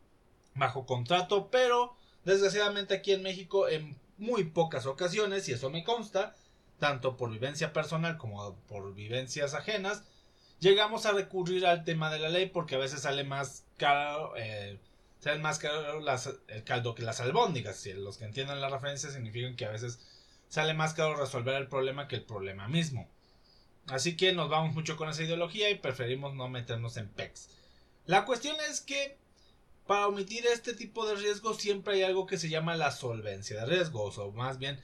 bajo 0.55 0.85
contrato, 0.85 1.49
pero 1.51 1.93
desgraciadamente 2.23 2.93
aquí 2.93 3.11
en 3.11 3.21
México 3.21 3.67
en 3.67 3.97
muy 4.17 4.45
pocas 4.45 4.85
ocasiones, 4.85 5.49
y 5.49 5.51
eso 5.51 5.69
me 5.69 5.83
consta, 5.83 6.37
tanto 6.79 7.17
por 7.17 7.29
vivencia 7.29 7.73
personal 7.73 8.17
como 8.17 8.55
por 8.69 8.95
vivencias 8.95 9.55
ajenas, 9.55 10.05
llegamos 10.61 11.05
a 11.05 11.11
recurrir 11.11 11.65
al 11.65 11.83
tema 11.83 12.09
de 12.09 12.19
la 12.19 12.29
ley 12.29 12.45
porque 12.45 12.75
a 12.75 12.77
veces 12.79 13.01
sale 13.01 13.25
más 13.25 13.65
caro, 13.77 14.33
eh, 14.37 14.79
sale 15.19 15.39
más 15.39 15.59
caro 15.59 15.99
el 16.47 16.63
caldo 16.63 16.95
que 16.95 17.03
las 17.03 17.19
albóndigas. 17.19 17.85
Los 17.87 18.17
que 18.17 18.25
entiendan 18.25 18.61
la 18.61 18.69
referencia 18.69 19.09
significan 19.09 19.57
que 19.57 19.65
a 19.65 19.71
veces 19.71 19.99
sale 20.47 20.73
más 20.73 20.93
caro 20.93 21.15
resolver 21.15 21.55
el 21.55 21.67
problema 21.67 22.07
que 22.07 22.15
el 22.15 22.23
problema 22.23 22.69
mismo. 22.69 23.09
Así 23.87 24.15
que 24.15 24.31
nos 24.31 24.49
vamos 24.49 24.73
mucho 24.73 24.95
con 24.95 25.09
esa 25.09 25.23
ideología 25.23 25.69
y 25.69 25.75
preferimos 25.75 26.35
no 26.35 26.47
meternos 26.47 26.95
en 26.97 27.09
PEX. 27.09 27.49
La 28.05 28.25
cuestión 28.25 28.55
es 28.69 28.79
que 28.79 29.17
para 29.87 30.07
omitir 30.07 30.45
este 30.45 30.73
tipo 30.73 31.05
de 31.07 31.15
riesgos 31.15 31.57
siempre 31.57 31.95
hay 31.95 32.03
algo 32.03 32.27
que 32.27 32.37
se 32.37 32.49
llama 32.49 32.75
la 32.75 32.91
solvencia 32.91 33.59
de 33.59 33.65
riesgos 33.65 34.19
o 34.19 34.31
más 34.31 34.59
bien 34.59 34.79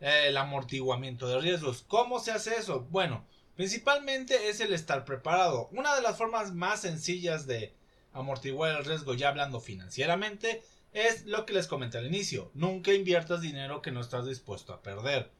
eh, 0.00 0.24
el 0.26 0.36
amortiguamiento 0.36 1.26
de 1.26 1.40
riesgos. 1.40 1.84
¿Cómo 1.88 2.20
se 2.20 2.32
hace 2.32 2.56
eso? 2.56 2.82
Bueno, 2.90 3.26
principalmente 3.56 4.48
es 4.48 4.60
el 4.60 4.72
estar 4.72 5.04
preparado. 5.04 5.68
Una 5.72 5.94
de 5.94 6.02
las 6.02 6.16
formas 6.16 6.52
más 6.52 6.80
sencillas 6.80 7.46
de 7.46 7.74
amortiguar 8.12 8.76
el 8.78 8.84
riesgo 8.84 9.14
ya 9.14 9.28
hablando 9.28 9.60
financieramente 9.60 10.62
es 10.92 11.24
lo 11.26 11.46
que 11.46 11.54
les 11.54 11.66
comenté 11.66 11.98
al 11.98 12.06
inicio. 12.06 12.50
Nunca 12.54 12.92
inviertas 12.92 13.40
dinero 13.40 13.82
que 13.82 13.92
no 13.92 14.00
estás 14.00 14.26
dispuesto 14.26 14.72
a 14.72 14.82
perder. 14.82 15.30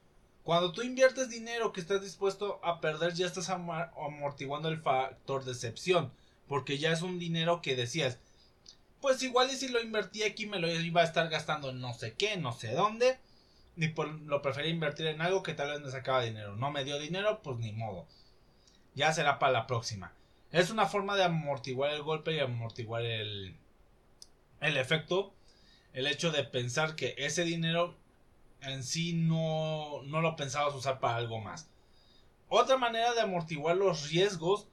Cuando 0.42 0.72
tú 0.72 0.82
inviertes 0.82 1.28
dinero 1.28 1.72
que 1.72 1.80
estás 1.80 2.02
dispuesto 2.02 2.60
a 2.64 2.80
perder 2.80 3.14
ya 3.14 3.26
estás 3.26 3.48
amortiguando 3.48 4.68
el 4.68 4.80
factor 4.80 5.44
de 5.44 5.52
excepción. 5.52 6.12
Porque 6.48 6.78
ya 6.78 6.92
es 6.92 7.02
un 7.02 7.18
dinero 7.18 7.62
que 7.62 7.76
decías, 7.76 8.18
pues 9.00 9.22
igual 9.22 9.50
y 9.50 9.56
si 9.56 9.68
lo 9.68 9.80
invertí 9.80 10.22
aquí 10.22 10.46
me 10.46 10.58
lo 10.58 10.70
iba 10.70 11.00
a 11.00 11.04
estar 11.04 11.28
gastando 11.28 11.72
no 11.72 11.94
sé 11.94 12.14
qué, 12.14 12.36
no 12.36 12.52
sé 12.52 12.72
dónde. 12.72 13.18
Ni 13.76 13.88
por, 13.88 14.08
lo 14.08 14.42
preferí 14.42 14.68
invertir 14.68 15.06
en 15.06 15.20
algo 15.22 15.42
que 15.42 15.54
tal 15.54 15.70
vez 15.70 15.80
me 15.80 15.90
sacaba 15.90 16.22
dinero. 16.22 16.56
No 16.56 16.70
me 16.70 16.84
dio 16.84 16.98
dinero, 16.98 17.40
pues 17.42 17.58
ni 17.58 17.72
modo. 17.72 18.06
Ya 18.94 19.12
será 19.12 19.38
para 19.38 19.52
la 19.52 19.66
próxima. 19.66 20.12
Es 20.50 20.70
una 20.70 20.86
forma 20.86 21.16
de 21.16 21.24
amortiguar 21.24 21.92
el 21.92 22.02
golpe 22.02 22.34
y 22.34 22.40
amortiguar 22.40 23.02
el, 23.02 23.56
el 24.60 24.76
efecto. 24.76 25.32
El 25.94 26.06
hecho 26.06 26.30
de 26.30 26.44
pensar 26.44 26.94
que 26.94 27.14
ese 27.18 27.44
dinero 27.44 27.96
en 28.60 28.82
sí 28.82 29.12
no, 29.14 30.02
no 30.04 30.20
lo 30.20 30.36
pensabas 30.36 30.74
usar 30.74 31.00
para 31.00 31.16
algo 31.16 31.40
más. 31.40 31.68
Otra 32.48 32.76
manera 32.76 33.14
de 33.14 33.22
amortiguar 33.22 33.76
los 33.76 34.10
riesgos 34.10 34.68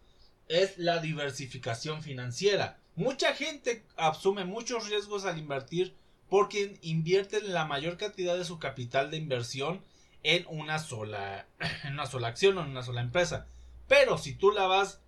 es 0.50 0.78
la 0.78 1.00
diversificación 1.00 2.04
financiera. 2.04 2.78
Mucha 2.96 3.34
gente 3.34 3.86
asume 3.96 4.44
muchos 4.44 4.90
riesgos 4.90 5.26
al 5.26 5.38
invertir 5.38 5.96
porque 6.30 6.78
invierten 6.82 7.54
la 7.54 7.66
mayor 7.66 7.98
cantidad 7.98 8.38
de 8.38 8.46
su 8.46 8.60
capital 8.60 9.12
de 9.12 9.18
inversión 9.18 9.82
en 10.24 10.46
una 10.48 10.80
sola, 10.80 11.48
en 11.84 11.94
una 11.94 12.06
sola 12.06 12.28
acción 12.28 12.58
o 12.58 12.62
en 12.62 12.70
una 12.70 12.84
sola 12.84 13.02
empresa. 13.02 13.48
Pero 13.88 14.18
si 14.18 14.36
tú 14.36 14.52
la 14.52 14.68
vas, 14.68 15.02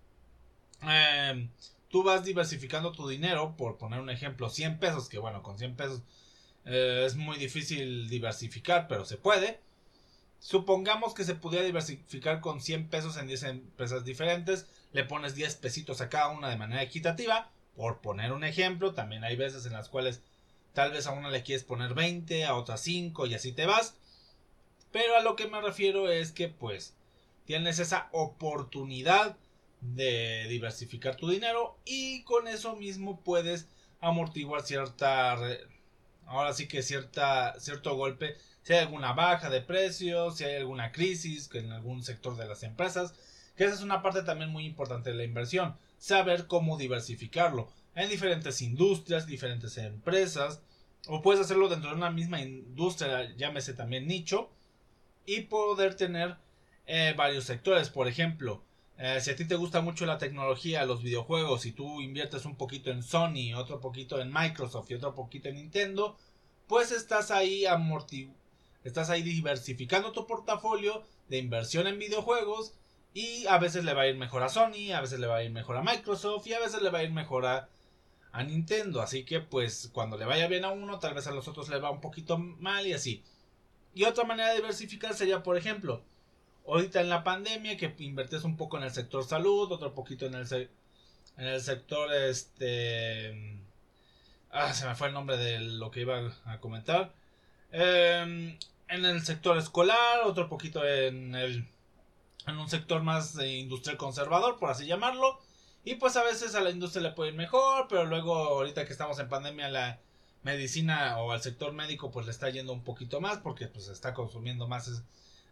em, 0.82 1.50
tú 1.88 2.02
vas 2.02 2.24
diversificando 2.24 2.92
tu 2.92 3.08
dinero, 3.08 3.56
por 3.56 3.78
poner 3.78 4.00
un 4.00 4.10
ejemplo, 4.10 4.50
100 4.50 4.78
pesos, 4.78 5.08
que 5.08 5.18
bueno, 5.18 5.42
con 5.42 5.58
100 5.58 5.76
pesos 5.76 6.02
eh, 6.64 7.04
es 7.06 7.14
muy 7.16 7.38
difícil 7.38 8.08
diversificar, 8.08 8.88
pero 8.88 9.04
se 9.04 9.16
puede. 9.16 9.60
Supongamos 10.40 11.14
que 11.14 11.22
se 11.22 11.36
pudiera 11.36 11.64
diversificar 11.64 12.40
con 12.40 12.60
100 12.60 12.88
pesos 12.88 13.16
en 13.16 13.28
10 13.28 13.42
empresas 13.44 14.04
diferentes, 14.04 14.66
le 14.92 15.04
pones 15.04 15.36
10 15.36 15.54
pesitos 15.56 16.00
a 16.00 16.08
cada 16.08 16.28
una 16.28 16.48
de 16.48 16.56
manera 16.56 16.82
equitativa, 16.82 17.52
por 17.76 18.00
poner 18.00 18.32
un 18.32 18.42
ejemplo, 18.42 18.92
también 18.92 19.22
hay 19.22 19.36
veces 19.36 19.66
en 19.66 19.72
las 19.72 19.88
cuales 19.88 20.22
tal 20.74 20.92
vez 20.92 21.06
a 21.06 21.12
una 21.12 21.30
le 21.30 21.42
quieres 21.42 21.64
poner 21.64 21.94
20, 21.94 22.44
a 22.44 22.54
otra 22.54 22.76
5 22.76 23.26
y 23.26 23.34
así 23.34 23.52
te 23.52 23.66
vas. 23.66 23.96
Pero 24.90 25.16
a 25.16 25.22
lo 25.22 25.36
que 25.36 25.48
me 25.48 25.60
refiero 25.60 26.10
es 26.10 26.32
que 26.32 26.48
pues 26.48 26.94
tienes 27.46 27.78
esa 27.78 28.08
oportunidad 28.12 29.36
de 29.80 30.46
diversificar 30.48 31.16
tu 31.16 31.28
dinero 31.28 31.76
y 31.84 32.22
con 32.22 32.46
eso 32.46 32.76
mismo 32.76 33.20
puedes 33.20 33.66
amortiguar 34.00 34.62
cierta 34.62 35.36
ahora 36.26 36.52
sí 36.52 36.68
que 36.68 36.82
cierta 36.82 37.58
cierto 37.58 37.96
golpe 37.96 38.36
si 38.62 38.74
hay 38.74 38.80
alguna 38.80 39.12
baja 39.12 39.50
de 39.50 39.60
precios 39.60 40.36
si 40.36 40.44
hay 40.44 40.56
alguna 40.56 40.92
crisis 40.92 41.50
en 41.54 41.72
algún 41.72 42.04
sector 42.04 42.36
de 42.36 42.46
las 42.46 42.62
empresas 42.62 43.12
que 43.56 43.64
esa 43.64 43.74
es 43.74 43.82
una 43.82 44.02
parte 44.02 44.22
también 44.22 44.50
muy 44.50 44.64
importante 44.66 45.10
de 45.10 45.16
la 45.16 45.24
inversión 45.24 45.76
saber 45.98 46.46
cómo 46.46 46.78
diversificarlo 46.78 47.68
en 47.94 48.08
diferentes 48.08 48.62
industrias 48.62 49.26
diferentes 49.26 49.76
empresas 49.78 50.62
o 51.08 51.20
puedes 51.20 51.40
hacerlo 51.40 51.68
dentro 51.68 51.90
de 51.90 51.96
una 51.96 52.10
misma 52.10 52.40
industria 52.40 53.34
llámese 53.36 53.74
también 53.74 54.06
nicho 54.06 54.50
y 55.26 55.42
poder 55.42 55.94
tener 55.94 56.36
eh, 56.86 57.14
varios 57.16 57.44
sectores. 57.44 57.90
Por 57.90 58.08
ejemplo, 58.08 58.62
eh, 58.98 59.20
si 59.20 59.30
a 59.30 59.36
ti 59.36 59.44
te 59.44 59.54
gusta 59.54 59.80
mucho 59.80 60.06
la 60.06 60.18
tecnología, 60.18 60.84
los 60.84 61.02
videojuegos, 61.02 61.66
y 61.66 61.72
tú 61.72 62.00
inviertes 62.00 62.44
un 62.44 62.56
poquito 62.56 62.90
en 62.90 63.02
Sony, 63.02 63.54
otro 63.56 63.80
poquito 63.80 64.20
en 64.20 64.32
Microsoft 64.32 64.90
y 64.90 64.94
otro 64.94 65.14
poquito 65.14 65.48
en 65.48 65.56
Nintendo, 65.56 66.16
pues 66.66 66.92
estás 66.92 67.30
ahí 67.30 67.64
estás 68.84 69.10
ahí 69.10 69.22
diversificando 69.22 70.12
tu 70.12 70.26
portafolio 70.26 71.02
de 71.28 71.38
inversión 71.38 71.86
en 71.86 71.98
videojuegos 71.98 72.74
y 73.14 73.46
a 73.46 73.58
veces 73.58 73.84
le 73.84 73.94
va 73.94 74.02
a 74.02 74.08
ir 74.08 74.16
mejor 74.16 74.42
a 74.42 74.48
Sony, 74.48 74.92
a 74.94 75.00
veces 75.00 75.20
le 75.20 75.26
va 75.26 75.36
a 75.36 75.44
ir 75.44 75.50
mejor 75.50 75.76
a 75.76 75.82
Microsoft 75.82 76.46
y 76.46 76.54
a 76.54 76.60
veces 76.60 76.82
le 76.82 76.90
va 76.90 76.98
a 76.98 77.04
ir 77.04 77.12
mejor 77.12 77.46
a, 77.46 77.68
a 78.32 78.42
Nintendo. 78.42 79.00
Así 79.00 79.24
que 79.24 79.40
pues 79.40 79.90
cuando 79.92 80.16
le 80.16 80.24
vaya 80.24 80.48
bien 80.48 80.64
a 80.64 80.70
uno, 80.70 80.98
tal 80.98 81.14
vez 81.14 81.26
a 81.26 81.32
los 81.32 81.48
otros 81.48 81.68
le 81.68 81.78
va 81.78 81.90
un 81.90 82.00
poquito 82.00 82.38
mal 82.38 82.86
y 82.86 82.92
así. 82.92 83.22
Y 83.94 84.04
otra 84.04 84.24
manera 84.24 84.50
de 84.50 84.56
diversificar 84.56 85.14
sería, 85.14 85.42
por 85.42 85.56
ejemplo, 85.56 86.02
ahorita 86.66 87.00
en 87.00 87.08
la 87.08 87.24
pandemia 87.24 87.76
que 87.76 87.94
invertías 87.98 88.44
un 88.44 88.56
poco 88.56 88.78
en 88.78 88.84
el 88.84 88.92
sector 88.92 89.24
salud, 89.24 89.70
otro 89.70 89.94
poquito 89.94 90.26
en 90.26 90.34
el, 90.34 90.70
en 91.36 91.46
el 91.46 91.60
sector 91.60 92.12
este... 92.14 93.60
Ah, 94.50 94.72
se 94.74 94.86
me 94.86 94.94
fue 94.94 95.08
el 95.08 95.14
nombre 95.14 95.36
de 95.38 95.60
lo 95.60 95.90
que 95.90 96.00
iba 96.00 96.32
a 96.44 96.60
comentar. 96.60 97.14
Em, 97.70 98.58
en 98.88 99.04
el 99.04 99.22
sector 99.24 99.56
escolar, 99.56 100.20
otro 100.24 100.48
poquito 100.48 100.84
en 100.86 101.34
el 101.34 101.66
en 102.46 102.58
un 102.58 102.68
sector 102.68 103.02
más 103.02 103.36
industrial 103.36 103.96
conservador, 103.96 104.58
por 104.58 104.70
así 104.70 104.86
llamarlo. 104.86 105.38
Y 105.84 105.96
pues 105.96 106.16
a 106.16 106.22
veces 106.22 106.54
a 106.54 106.60
la 106.60 106.70
industria 106.70 107.02
le 107.02 107.10
puede 107.10 107.30
ir 107.30 107.36
mejor, 107.36 107.86
pero 107.88 108.04
luego 108.04 108.34
ahorita 108.34 108.86
que 108.86 108.92
estamos 108.92 109.18
en 109.18 109.28
pandemia 109.28 109.68
la 109.68 110.00
medicina 110.42 111.18
o 111.18 111.32
al 111.32 111.42
sector 111.42 111.72
médico 111.72 112.10
pues 112.10 112.26
le 112.26 112.32
está 112.32 112.50
yendo 112.50 112.72
un 112.72 112.82
poquito 112.82 113.20
más 113.20 113.38
porque 113.38 113.66
pues 113.66 113.88
está 113.88 114.14
consumiendo 114.14 114.68
más 114.68 115.02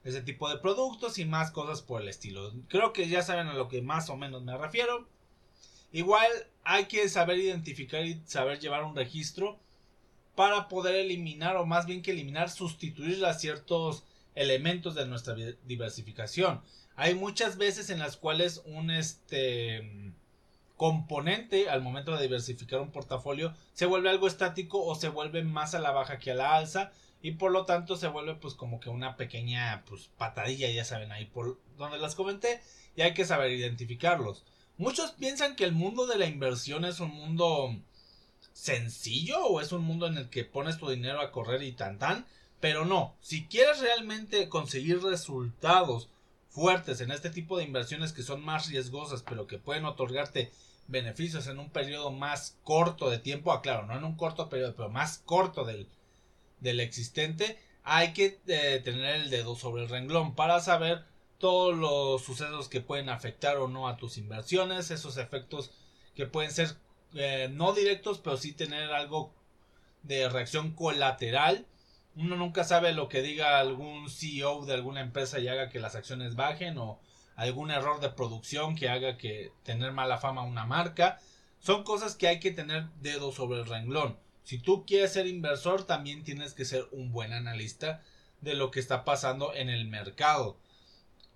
ese 0.05 0.23
tipo 0.23 0.49
de 0.49 0.59
productos 0.59 1.19
y 1.19 1.25
más 1.25 1.51
cosas 1.51 1.83
por 1.83 2.01
el 2.01 2.09
estilo. 2.09 2.53
Creo 2.69 2.93
que 2.93 3.09
ya 3.09 3.23
saben 3.23 3.49
a 3.49 3.55
lo 3.55 3.69
que 3.69 3.83
más 3.83 4.09
o 4.09 4.17
menos 4.17 4.43
me 4.43 4.57
refiero. 4.57 5.09
Igual 5.93 6.31
hay 6.63 6.87
que 6.87 7.09
saber 7.09 7.39
identificar 7.39 8.05
y 8.05 8.23
saber 8.25 8.61
llevar 8.61 8.85
un 8.85 8.95
registro 8.95 9.59
para 10.37 10.69
poder 10.69 10.95
eliminar 10.95 11.57
o 11.57 11.67
más 11.67 11.87
bien 11.87 12.03
que 12.03 12.13
eliminar, 12.13 12.51
sustituir 12.51 13.25
a 13.27 13.35
ciertos 13.35 14.05
elementos 14.37 14.95
de 14.95 15.07
nuestra 15.07 15.35
diversificación. 15.65 16.63
Hay 17.01 17.15
muchas 17.15 17.57
veces 17.57 17.89
en 17.89 17.99
las 17.99 18.19
cuales 18.19 18.61
un 18.67 18.91
este 18.91 20.13
componente 20.77 21.71
al 21.71 21.81
momento 21.81 22.15
de 22.15 22.21
diversificar 22.21 22.79
un 22.79 22.91
portafolio 22.91 23.55
se 23.73 23.87
vuelve 23.87 24.11
algo 24.11 24.27
estático 24.27 24.85
o 24.85 24.95
se 24.95 25.09
vuelve 25.09 25.43
más 25.43 25.75
a 25.75 25.79
la 25.79 25.93
baja 25.93 26.19
que 26.19 26.33
a 26.33 26.35
la 26.35 26.55
alza 26.55 26.93
y 27.23 27.31
por 27.33 27.53
lo 27.53 27.65
tanto 27.65 27.97
se 27.97 28.09
vuelve 28.09 28.35
pues 28.35 28.53
como 28.53 28.81
que 28.81 28.91
una 28.91 29.17
pequeña 29.17 29.83
pues 29.89 30.11
patadilla 30.19 30.69
ya 30.69 30.85
saben 30.85 31.11
ahí 31.11 31.25
por 31.25 31.59
donde 31.79 31.97
las 31.97 32.15
comenté 32.15 32.61
y 32.95 33.01
hay 33.01 33.15
que 33.15 33.25
saber 33.25 33.51
identificarlos. 33.51 34.45
Muchos 34.77 35.13
piensan 35.13 35.57
que 35.57 35.65
el 35.65 35.73
mundo 35.73 36.07
de 36.07 36.19
la 36.19 36.27
inversión 36.27 36.85
es 36.85 37.01
un 37.01 37.13
mundo 37.13 37.75
sencillo 38.53 39.43
o 39.47 39.63
es 39.63 39.73
un 39.73 39.85
mundo 39.85 40.07
en 40.07 40.19
el 40.19 40.29
que 40.29 40.45
pones 40.45 40.77
tu 40.77 40.91
dinero 40.91 41.23
a 41.23 41.33
correr 41.33 41.63
y 41.63 41.73
tan 41.73 41.99
tan 41.99 42.27
pero 42.61 42.85
no. 42.85 43.17
Si 43.23 43.47
quieres 43.47 43.81
realmente 43.81 44.51
conseguir 44.51 45.03
resultados 45.03 46.11
fuertes 46.51 47.01
en 47.01 47.11
este 47.11 47.31
tipo 47.31 47.57
de 47.57 47.65
inversiones 47.65 48.13
que 48.13 48.23
son 48.23 48.45
más 48.45 48.69
riesgosas 48.69 49.23
pero 49.23 49.47
que 49.47 49.59
pueden 49.59 49.85
otorgarte 49.87 50.53
beneficios 50.89 51.47
en 51.47 51.59
un 51.59 51.71
periodo 51.71 52.11
más 52.11 52.59
corto 52.65 53.11
de 53.11 53.19
tiempo, 53.19 53.53
aclaro, 53.53 53.85
ah, 53.85 53.87
no 53.87 53.97
en 53.97 54.05
un 54.05 54.17
corto 54.17 54.49
periodo, 54.49 54.75
pero 54.75 54.89
más 54.89 55.19
corto 55.25 55.65
del, 55.65 55.89
del 56.61 56.81
existente, 56.81 57.59
hay 57.85 58.13
que 58.13 58.41
eh, 58.47 58.81
tener 58.85 59.17
el 59.17 59.31
dedo 59.31 59.55
sobre 59.55 59.85
el 59.85 59.89
renglón 59.89 60.35
para 60.35 60.61
saber 60.61 61.05
todos 61.39 61.75
los 61.75 62.23
sucesos 62.23 62.69
que 62.69 62.81
pueden 62.81 63.09
afectar 63.09 63.57
o 63.57 63.69
no 63.69 63.89
a 63.89 63.97
tus 63.97 64.19
inversiones, 64.19 64.91
esos 64.91 65.17
efectos 65.17 65.71
que 66.15 66.27
pueden 66.27 66.51
ser 66.51 66.77
eh, 67.15 67.49
no 67.51 67.73
directos, 67.73 68.19
pero 68.19 68.37
sí 68.37 68.53
tener 68.53 68.93
algo 68.93 69.33
de 70.03 70.29
reacción 70.29 70.73
colateral. 70.73 71.67
Uno 72.17 72.37
nunca 72.37 72.65
sabe 72.65 72.93
lo 72.93 73.09
que 73.09 73.23
diga 73.23 73.61
algún 73.61 74.11
CEO 74.11 74.65
de 74.67 74.75
alguna 74.75 75.01
empresa 75.01 75.39
y 75.39 75.49
haga 75.49 75.69
que 75.69 75.81
las 75.81 75.95
acciones 75.95 76.35
bajen 76.35 76.79
o 76.79 77.01
algún 77.37 77.71
error 77.71 78.01
de 78.01 78.11
producción 78.11 78.75
que 78.75 78.89
haga 78.89 79.17
que 79.17 79.53
tener 79.63 79.93
mala 79.93 80.19
fama 80.19 80.43
una 80.43 80.67
marca. 80.67 81.19
Son 81.61 81.85
cosas 81.85 82.17
que 82.17 82.29
hay 82.29 82.41
que 82.41 82.51
tener 82.51 82.87
dedo 83.01 83.33
sobre 83.33 83.61
el 83.61 83.67
renglón. 83.67 84.19
Si 84.45 84.59
tú 84.59 84.85
quieres 84.85 85.13
ser 85.13 85.27
inversor, 85.27 85.85
también 85.85 86.25
tienes 86.25 86.55
que 86.55 86.65
ser 86.65 86.89
un 86.91 87.13
buen 87.13 87.33
analista 87.33 88.03
de 88.41 88.55
lo 88.55 88.71
que 88.71 88.81
está 88.81 89.05
pasando 89.05 89.55
en 89.55 89.69
el 89.69 89.87
mercado. 89.87 90.57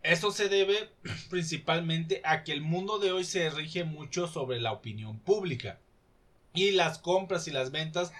Eso 0.02 0.32
se 0.32 0.48
debe 0.48 0.90
principalmente 1.30 2.20
a 2.24 2.44
que 2.44 2.52
el 2.52 2.60
mundo 2.60 2.98
de 2.98 3.12
hoy 3.12 3.24
se 3.24 3.48
rige 3.50 3.84
mucho 3.84 4.26
sobre 4.26 4.60
la 4.60 4.72
opinión 4.72 5.18
pública. 5.18 5.78
Y 6.52 6.72
las 6.72 6.98
compras 6.98 7.48
y 7.48 7.50
las 7.50 7.70
ventas 7.70 8.12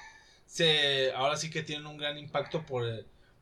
se, 0.46 1.12
ahora 1.12 1.36
sí 1.36 1.50
que 1.50 1.62
tienen 1.62 1.86
un 1.86 1.96
gran 1.96 2.18
impacto 2.18 2.64
por, 2.64 2.84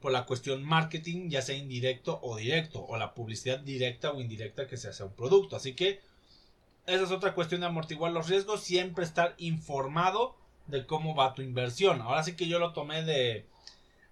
por 0.00 0.12
la 0.12 0.26
cuestión 0.26 0.64
marketing, 0.64 1.30
ya 1.30 1.42
sea 1.42 1.56
indirecto 1.56 2.18
o 2.22 2.36
directo, 2.36 2.84
o 2.84 2.96
la 2.96 3.14
publicidad 3.14 3.60
directa 3.60 4.10
o 4.10 4.20
indirecta 4.20 4.66
que 4.66 4.76
se 4.76 4.88
hace 4.88 5.02
a 5.02 5.06
un 5.06 5.14
producto. 5.14 5.56
Así 5.56 5.74
que 5.74 6.00
esa 6.86 7.04
es 7.04 7.10
otra 7.10 7.34
cuestión 7.34 7.60
de 7.60 7.68
amortiguar 7.68 8.12
los 8.12 8.28
riesgos, 8.28 8.62
siempre 8.62 9.04
estar 9.04 9.34
informado 9.38 10.36
de 10.66 10.86
cómo 10.86 11.14
va 11.14 11.34
tu 11.34 11.42
inversión. 11.42 12.00
Ahora 12.00 12.24
sí 12.24 12.34
que 12.34 12.48
yo 12.48 12.58
lo 12.58 12.72
tomé 12.72 13.02
de 13.04 13.46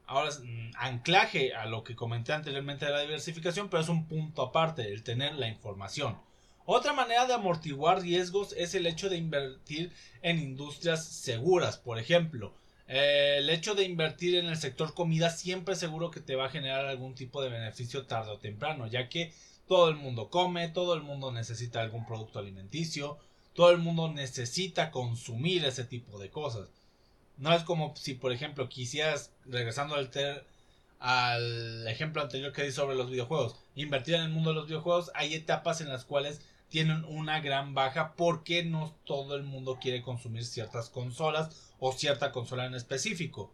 ahora 0.06 0.30
mm, 0.30 0.72
anclaje 0.76 1.54
a 1.54 1.66
lo 1.66 1.84
que 1.84 1.96
comenté 1.96 2.32
anteriormente 2.32 2.86
de 2.86 2.92
la 2.92 3.00
diversificación, 3.00 3.68
pero 3.68 3.82
es 3.82 3.88
un 3.88 4.06
punto 4.06 4.42
aparte, 4.42 4.92
el 4.92 5.02
tener 5.02 5.34
la 5.34 5.48
información. 5.48 6.18
Otra 6.64 6.92
manera 6.92 7.26
de 7.26 7.34
amortiguar 7.34 8.00
riesgos 8.00 8.52
es 8.56 8.74
el 8.74 8.86
hecho 8.86 9.08
de 9.08 9.16
invertir 9.16 9.92
en 10.22 10.38
industrias 10.38 11.04
seguras. 11.04 11.78
Por 11.78 11.98
ejemplo, 11.98 12.54
eh, 12.92 13.36
el 13.38 13.48
hecho 13.50 13.76
de 13.76 13.84
invertir 13.84 14.34
en 14.34 14.46
el 14.46 14.56
sector 14.56 14.94
comida 14.94 15.30
siempre 15.30 15.76
seguro 15.76 16.10
que 16.10 16.18
te 16.18 16.34
va 16.34 16.46
a 16.46 16.50
generar 16.50 16.86
algún 16.86 17.14
tipo 17.14 17.40
de 17.40 17.48
beneficio 17.48 18.04
tarde 18.04 18.32
o 18.32 18.38
temprano, 18.38 18.88
ya 18.88 19.08
que 19.08 19.32
todo 19.68 19.90
el 19.90 19.94
mundo 19.94 20.28
come, 20.28 20.66
todo 20.68 20.94
el 20.94 21.02
mundo 21.02 21.30
necesita 21.30 21.82
algún 21.82 22.04
producto 22.04 22.40
alimenticio, 22.40 23.16
todo 23.54 23.70
el 23.70 23.78
mundo 23.78 24.12
necesita 24.12 24.90
consumir 24.90 25.64
ese 25.64 25.84
tipo 25.84 26.18
de 26.18 26.30
cosas. 26.30 26.68
No 27.38 27.54
es 27.54 27.62
como 27.62 27.94
si, 27.94 28.14
por 28.14 28.32
ejemplo, 28.32 28.68
quisieras, 28.68 29.30
regresando 29.46 29.94
al, 29.94 30.10
al 30.98 31.86
ejemplo 31.86 32.22
anterior 32.22 32.52
que 32.52 32.64
di 32.64 32.72
sobre 32.72 32.96
los 32.96 33.08
videojuegos, 33.08 33.54
invertir 33.76 34.16
en 34.16 34.22
el 34.22 34.30
mundo 34.30 34.50
de 34.50 34.56
los 34.56 34.66
videojuegos, 34.66 35.12
hay 35.14 35.34
etapas 35.34 35.80
en 35.80 35.90
las 35.90 36.04
cuales 36.04 36.40
tienen 36.70 37.04
una 37.04 37.40
gran 37.40 37.74
baja 37.74 38.14
porque 38.16 38.64
no 38.64 38.94
todo 39.04 39.34
el 39.34 39.42
mundo 39.42 39.78
quiere 39.80 40.02
consumir 40.02 40.44
ciertas 40.44 40.88
consolas 40.88 41.74
o 41.78 41.92
cierta 41.92 42.32
consola 42.32 42.64
en 42.64 42.74
específico. 42.74 43.52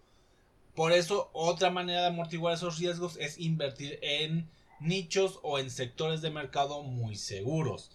Por 0.75 0.93
eso, 0.93 1.31
otra 1.33 1.71
manera 1.71 2.03
de 2.03 2.09
amortiguar 2.09 2.55
esos 2.55 2.79
riesgos 2.79 3.17
es 3.17 3.39
invertir 3.39 3.99
en 4.03 4.49
nichos 4.79 5.41
o 5.43 5.59
en 5.59 5.71
sectores 5.71 6.21
de 6.21 6.31
mercado 6.31 6.83
muy 6.83 7.17
seguros. 7.17 7.91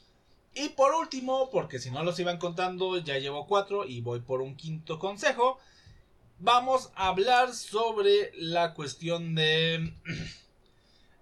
Y 0.56 0.70
por 0.70 0.94
último, 0.96 1.50
porque 1.52 1.78
si 1.80 1.92
no 1.92 2.04
los 2.04 2.20
iban 2.20 2.40
contando, 2.40 2.98
ya 2.98 3.20
llevo 3.20 3.46
cuatro 3.46 3.86
y 3.86 4.02
voy 4.02 4.22
por 4.22 4.42
un 4.42 4.56
quinto 4.56 4.98
consejo, 4.98 5.60
vamos 6.40 6.92
a 6.96 7.08
hablar 7.08 7.54
sobre 7.54 8.32
la 8.36 8.74
cuestión 8.74 9.36
de... 9.36 9.94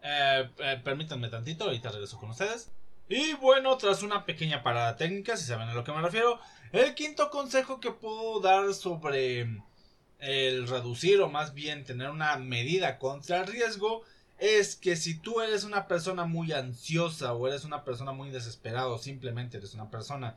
Eh, 0.02 0.50
eh, 0.60 0.82
permítanme 0.82 1.28
tantito, 1.28 1.66
ahorita 1.66 1.92
regreso 1.92 2.18
con 2.18 2.30
ustedes. 2.30 2.72
Y 3.10 3.34
bueno, 3.34 3.76
tras 3.78 4.04
una 4.04 4.24
pequeña 4.24 4.62
parada 4.62 4.96
técnica, 4.96 5.36
si 5.36 5.46
saben 5.46 5.68
a 5.68 5.74
lo 5.74 5.84
que 5.84 5.92
me 5.92 6.02
refiero, 6.02 6.40
el 6.72 6.94
quinto 6.94 7.32
consejo 7.32 7.80
que 7.80 7.92
puedo 7.92 8.40
dar 8.40 8.72
sobre 8.76 9.62
el 10.20 10.68
reducir 10.68 11.20
o 11.22 11.30
más 11.30 11.56
bien 11.56 11.86
tener 11.86 12.12
una 12.12 12.38
medida 12.38 13.00
contra 13.00 13.40
el 13.40 13.48
riesgo 13.48 14.04
es 14.38 14.76
que 14.76 14.96
si 14.96 15.18
tú 15.18 15.42
eres 15.42 15.64
una 15.64 15.88
persona 15.88 16.26
muy 16.26 16.52
ansiosa 16.52 17.34
o 17.34 17.48
eres 17.48 17.66
una 17.66 17.84
persona 17.84 18.12
muy 18.12 18.30
desesperada 18.30 18.88
o 18.90 19.00
simplemente 19.00 19.58
eres 19.58 19.74
una 19.74 19.90
persona 19.90 20.36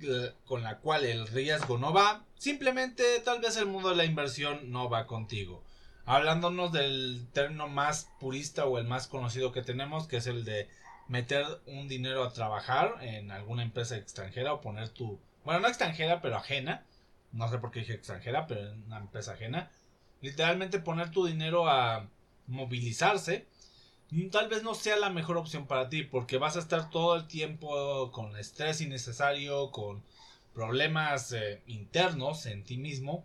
eh, 0.00 0.32
con 0.46 0.62
la 0.62 0.78
cual 0.78 1.04
el 1.04 1.26
riesgo 1.26 1.76
no 1.76 1.92
va, 1.92 2.24
simplemente 2.38 3.02
tal 3.24 3.40
vez 3.40 3.56
el 3.56 3.66
mundo 3.66 3.90
de 3.90 3.96
la 3.96 4.04
inversión 4.04 4.70
no 4.70 4.88
va 4.88 5.08
contigo. 5.08 5.64
Hablándonos 6.06 6.72
del 6.72 7.26
término 7.32 7.68
más 7.68 8.08
purista 8.20 8.64
o 8.64 8.78
el 8.78 8.86
más 8.86 9.08
conocido 9.08 9.50
que 9.50 9.62
tenemos, 9.62 10.06
que 10.06 10.18
es 10.18 10.28
el 10.28 10.44
de 10.44 10.68
meter 11.10 11.44
un 11.66 11.88
dinero 11.88 12.24
a 12.24 12.32
trabajar 12.32 12.96
en 13.02 13.30
alguna 13.30 13.62
empresa 13.62 13.96
extranjera 13.96 14.54
o 14.54 14.60
poner 14.62 14.88
tu, 14.88 15.18
bueno, 15.44 15.60
no 15.60 15.68
extranjera, 15.68 16.22
pero 16.22 16.36
ajena, 16.36 16.86
no 17.32 17.50
sé 17.50 17.58
por 17.58 17.70
qué 17.70 17.80
dije 17.80 17.94
extranjera, 17.94 18.46
pero 18.46 18.72
en 18.72 18.84
una 18.84 18.98
empresa 18.98 19.32
ajena, 19.32 19.70
literalmente 20.22 20.78
poner 20.78 21.10
tu 21.10 21.26
dinero 21.26 21.68
a 21.68 22.08
movilizarse 22.46 23.46
tal 24.30 24.48
vez 24.48 24.62
no 24.62 24.74
sea 24.74 24.96
la 24.96 25.10
mejor 25.10 25.36
opción 25.36 25.66
para 25.66 25.88
ti 25.88 26.02
porque 26.02 26.38
vas 26.38 26.56
a 26.56 26.60
estar 26.60 26.90
todo 26.90 27.14
el 27.14 27.28
tiempo 27.28 28.10
con 28.10 28.36
estrés 28.36 28.80
innecesario, 28.80 29.70
con 29.70 30.02
problemas 30.52 31.32
eh, 31.32 31.62
internos 31.66 32.46
en 32.46 32.64
ti 32.64 32.76
mismo. 32.76 33.24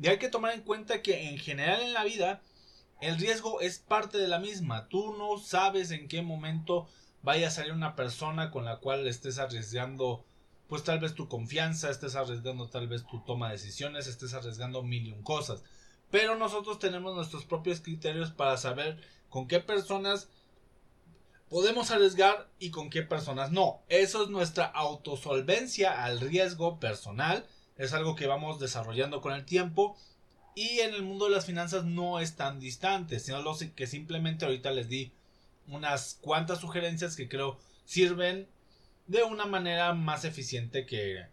Y 0.00 0.08
hay 0.08 0.18
que 0.18 0.30
tomar 0.30 0.54
en 0.54 0.62
cuenta 0.62 1.02
que 1.02 1.28
en 1.28 1.38
general 1.38 1.82
en 1.82 1.92
la 1.92 2.04
vida 2.04 2.40
el 3.00 3.18
riesgo 3.18 3.60
es 3.60 3.78
parte 3.78 4.16
de 4.16 4.28
la 4.28 4.38
misma. 4.38 4.88
Tú 4.88 5.14
no 5.18 5.38
sabes 5.38 5.90
en 5.90 6.08
qué 6.08 6.22
momento 6.22 6.88
vaya 7.22 7.48
a 7.48 7.50
salir 7.50 7.72
una 7.72 7.96
persona 7.96 8.50
con 8.50 8.64
la 8.64 8.78
cual 8.78 9.06
estés 9.06 9.38
arriesgando 9.38 10.24
pues 10.68 10.82
tal 10.82 10.98
vez 10.98 11.14
tu 11.14 11.28
confianza, 11.28 11.90
estés 11.90 12.16
arriesgando 12.16 12.68
tal 12.68 12.88
vez 12.88 13.06
tu 13.06 13.20
toma 13.20 13.48
de 13.48 13.52
decisiones, 13.52 14.06
estés 14.06 14.34
arriesgando 14.34 14.82
mil 14.82 15.06
y 15.06 15.12
un 15.12 15.22
cosas. 15.22 15.62
Pero 16.10 16.36
nosotros 16.36 16.78
tenemos 16.78 17.14
nuestros 17.14 17.44
propios 17.44 17.80
criterios 17.80 18.30
para 18.32 18.56
saber 18.56 19.00
con 19.28 19.46
qué 19.46 19.60
personas 19.60 20.28
podemos 21.48 21.90
arriesgar 21.90 22.48
y 22.58 22.70
con 22.70 22.90
qué 22.90 23.02
personas 23.02 23.52
no. 23.52 23.82
Eso 23.88 24.24
es 24.24 24.28
nuestra 24.28 24.64
autosolvencia 24.64 26.04
al 26.04 26.20
riesgo 26.20 26.80
personal. 26.80 27.46
Es 27.76 27.92
algo 27.92 28.16
que 28.16 28.26
vamos 28.26 28.58
desarrollando 28.58 29.20
con 29.20 29.32
el 29.32 29.44
tiempo. 29.44 29.96
Y 30.54 30.80
en 30.80 30.94
el 30.94 31.02
mundo 31.02 31.26
de 31.26 31.32
las 31.32 31.44
finanzas 31.44 31.84
no 31.84 32.18
es 32.18 32.36
tan 32.36 32.58
distante, 32.58 33.20
sino 33.20 33.42
lo 33.42 33.56
que 33.74 33.86
simplemente 33.86 34.46
ahorita 34.46 34.70
les 34.70 34.88
di 34.88 35.12
unas 35.68 36.18
cuantas 36.20 36.60
sugerencias 36.60 37.16
que 37.16 37.28
creo 37.28 37.58
sirven 37.84 38.48
de 39.06 39.22
una 39.22 39.46
manera 39.46 39.94
más 39.94 40.24
eficiente 40.24 40.86
que 40.86 41.26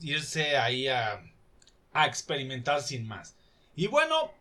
irse 0.00 0.56
ahí 0.56 0.88
a, 0.88 1.22
experimentar 1.94 2.82
sin 2.82 3.06
más. 3.06 3.36
Y 3.76 3.86
bueno, 3.86 4.32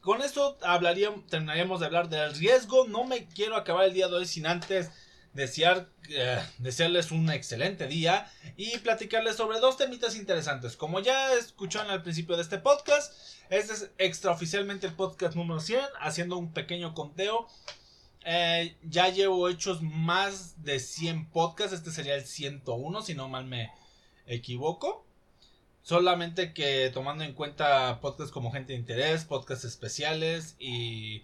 con 0.00 0.22
esto 0.22 0.56
hablaríamos, 0.62 1.26
terminaríamos 1.26 1.80
de 1.80 1.86
hablar 1.86 2.08
del 2.08 2.34
riesgo. 2.34 2.86
No 2.88 3.04
me 3.04 3.26
quiero 3.26 3.56
acabar 3.56 3.84
el 3.84 3.92
día 3.92 4.08
de 4.08 4.14
hoy 4.14 4.26
sin 4.26 4.46
antes 4.46 4.90
desear, 5.34 5.88
eh, 6.08 6.42
desearles 6.58 7.10
un 7.10 7.28
excelente 7.30 7.86
día 7.86 8.32
y 8.56 8.78
platicarles 8.78 9.36
sobre 9.36 9.60
dos 9.60 9.76
temitas 9.76 10.16
interesantes. 10.16 10.76
Como 10.76 11.00
ya 11.00 11.34
escucharon 11.34 11.90
al 11.90 12.02
principio 12.02 12.36
de 12.36 12.42
este 12.42 12.58
podcast, 12.58 13.12
este 13.50 13.74
es 13.74 13.90
extraoficialmente 13.98 14.86
el 14.86 14.94
podcast 14.94 15.36
número 15.36 15.60
100, 15.60 15.80
haciendo 16.00 16.38
un 16.38 16.52
pequeño 16.52 16.94
conteo. 16.94 17.46
Eh, 18.28 18.76
ya 18.82 19.08
llevo 19.08 19.48
hechos 19.48 19.82
más 19.82 20.60
de 20.64 20.80
100 20.80 21.30
podcasts, 21.30 21.72
este 21.72 21.92
sería 21.92 22.16
el 22.16 22.24
101 22.24 23.02
si 23.02 23.14
no 23.14 23.28
mal 23.28 23.44
me 23.44 23.70
equivoco. 24.26 25.06
Solamente 25.82 26.52
que 26.52 26.90
tomando 26.92 27.22
en 27.22 27.34
cuenta 27.34 28.00
podcasts 28.00 28.32
como 28.32 28.50
Gente 28.50 28.72
de 28.72 28.80
Interés, 28.80 29.24
podcasts 29.24 29.64
especiales 29.64 30.56
y, 30.58 31.22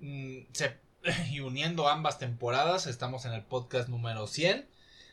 mm, 0.00 0.38
y 1.30 1.40
uniendo 1.40 1.86
ambas 1.86 2.18
temporadas, 2.18 2.86
estamos 2.86 3.26
en 3.26 3.34
el 3.34 3.44
podcast 3.44 3.90
número 3.90 4.26
100. 4.26 4.66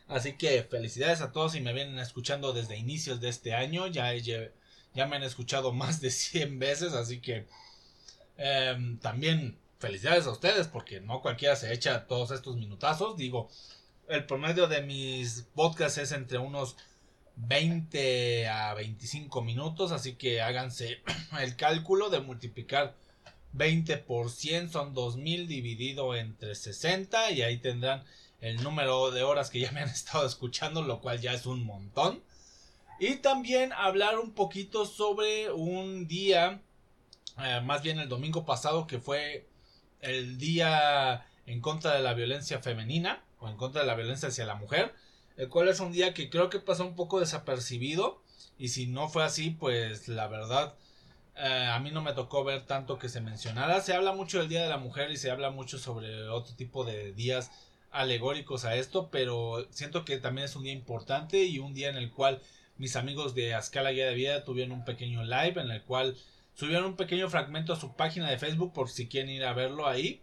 Así 0.08 0.38
que 0.38 0.62
felicidades 0.62 1.20
a 1.20 1.32
todos 1.32 1.54
y 1.54 1.60
me 1.60 1.74
vienen 1.74 1.98
escuchando 1.98 2.54
desde 2.54 2.78
inicios 2.78 3.20
de 3.20 3.28
este 3.28 3.52
año. 3.54 3.88
Ya, 3.88 4.14
ya 4.14 5.06
me 5.06 5.16
han 5.16 5.22
escuchado 5.22 5.72
más 5.74 6.00
de 6.00 6.10
100 6.10 6.58
veces, 6.58 6.94
así 6.94 7.20
que 7.20 7.46
em, 8.38 8.98
también 9.00 9.58
felicidades 9.78 10.26
a 10.26 10.30
ustedes 10.30 10.68
porque 10.68 11.00
no 11.00 11.20
cualquiera 11.22 11.56
se 11.56 11.72
echa 11.72 12.06
todos 12.06 12.30
estos 12.30 12.56
minutazos. 12.56 13.16
Digo, 13.16 13.48
el 14.08 14.24
promedio 14.26 14.66
de 14.68 14.82
mis 14.82 15.46
podcasts 15.54 15.98
es 15.98 16.12
entre 16.12 16.38
unos 16.38 16.76
20 17.36 18.48
a 18.48 18.74
25 18.74 19.42
minutos, 19.42 19.92
así 19.92 20.14
que 20.14 20.40
háganse 20.40 21.02
el 21.40 21.56
cálculo 21.56 22.08
de 22.08 22.20
multiplicar 22.20 22.94
20 23.52 23.96
por 23.98 24.30
100 24.30 24.70
son 24.70 24.94
2000 24.94 25.48
dividido 25.48 26.14
entre 26.14 26.54
60 26.54 27.30
y 27.32 27.42
ahí 27.42 27.58
tendrán 27.58 28.04
el 28.40 28.62
número 28.62 29.10
de 29.10 29.22
horas 29.22 29.50
que 29.50 29.60
ya 29.60 29.72
me 29.72 29.80
han 29.80 29.88
estado 29.90 30.26
escuchando, 30.26 30.82
lo 30.82 31.00
cual 31.00 31.20
ya 31.20 31.32
es 31.32 31.46
un 31.46 31.64
montón. 31.64 32.22
Y 32.98 33.16
también 33.16 33.72
hablar 33.72 34.18
un 34.18 34.32
poquito 34.32 34.86
sobre 34.86 35.52
un 35.52 36.06
día, 36.06 36.62
eh, 37.38 37.60
más 37.62 37.82
bien 37.82 37.98
el 37.98 38.08
domingo 38.08 38.46
pasado, 38.46 38.86
que 38.86 38.98
fue 38.98 39.46
el 40.06 40.38
día 40.38 41.26
en 41.46 41.60
contra 41.60 41.94
de 41.94 42.02
la 42.02 42.14
violencia 42.14 42.60
femenina 42.60 43.22
o 43.38 43.48
en 43.48 43.56
contra 43.56 43.82
de 43.82 43.86
la 43.86 43.94
violencia 43.94 44.28
hacia 44.28 44.46
la 44.46 44.54
mujer 44.54 44.94
el 45.36 45.48
cual 45.48 45.68
es 45.68 45.80
un 45.80 45.92
día 45.92 46.14
que 46.14 46.30
creo 46.30 46.50
que 46.50 46.60
pasó 46.60 46.84
un 46.84 46.96
poco 46.96 47.20
desapercibido. 47.20 48.22
Y 48.58 48.68
si 48.68 48.86
no 48.86 49.08
fue 49.08 49.24
así 49.24 49.50
pues 49.50 50.08
la 50.08 50.28
verdad 50.28 50.74
eh, 51.36 51.68
a 51.70 51.78
mí 51.80 51.90
no 51.90 52.00
me 52.02 52.14
tocó 52.14 52.44
ver 52.44 52.62
tanto 52.62 52.98
que 52.98 53.08
se 53.08 53.20
mencionara. 53.20 53.80
Se 53.82 53.94
habla 53.94 54.12
mucho 54.12 54.38
del 54.38 54.48
día 54.48 54.62
de 54.62 54.68
la 54.68 54.78
mujer 54.78 55.10
y 55.10 55.16
se 55.18 55.30
habla 55.30 55.50
mucho 55.50 55.78
sobre 55.78 56.28
otro 56.28 56.54
tipo 56.56 56.84
de 56.84 57.12
días 57.12 57.50
alegóricos 57.90 58.64
a 58.64 58.76
esto, 58.76 59.08
pero 59.10 59.66
siento 59.70 60.04
que 60.04 60.18
también 60.18 60.46
es 60.46 60.56
un 60.56 60.64
día 60.64 60.72
importante 60.72 61.44
y 61.44 61.58
un 61.58 61.74
día 61.74 61.88
en 61.90 61.96
el 61.96 62.10
cual 62.10 62.42
mis 62.78 62.96
amigos 62.96 63.34
de 63.34 63.54
Ascala 63.54 63.90
Guía 63.92 64.06
de 64.06 64.14
Vida 64.14 64.44
tuvieron 64.44 64.72
un 64.72 64.84
pequeño 64.84 65.22
live 65.22 65.60
en 65.60 65.70
el 65.70 65.82
cual 65.82 66.16
subieron 66.56 66.86
un 66.86 66.96
pequeño 66.96 67.28
fragmento 67.28 67.72
a 67.72 67.80
su 67.80 67.94
página 67.94 68.28
de 68.28 68.38
Facebook 68.38 68.72
por 68.72 68.90
si 68.90 69.06
quieren 69.06 69.30
ir 69.30 69.44
a 69.44 69.52
verlo 69.52 69.86
ahí, 69.86 70.22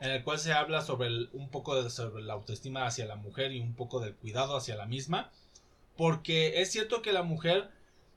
en 0.00 0.10
el 0.10 0.24
cual 0.24 0.38
se 0.38 0.52
habla 0.52 0.80
sobre 0.80 1.08
un 1.32 1.50
poco 1.50 1.82
de, 1.82 1.90
sobre 1.90 2.22
la 2.22 2.32
autoestima 2.32 2.86
hacia 2.86 3.06
la 3.06 3.16
mujer 3.16 3.52
y 3.52 3.60
un 3.60 3.74
poco 3.74 4.00
del 4.00 4.14
cuidado 4.14 4.56
hacia 4.56 4.76
la 4.76 4.86
misma, 4.86 5.30
porque 5.96 6.62
es 6.62 6.72
cierto 6.72 7.02
que 7.02 7.12
la 7.12 7.22
mujer 7.22 7.70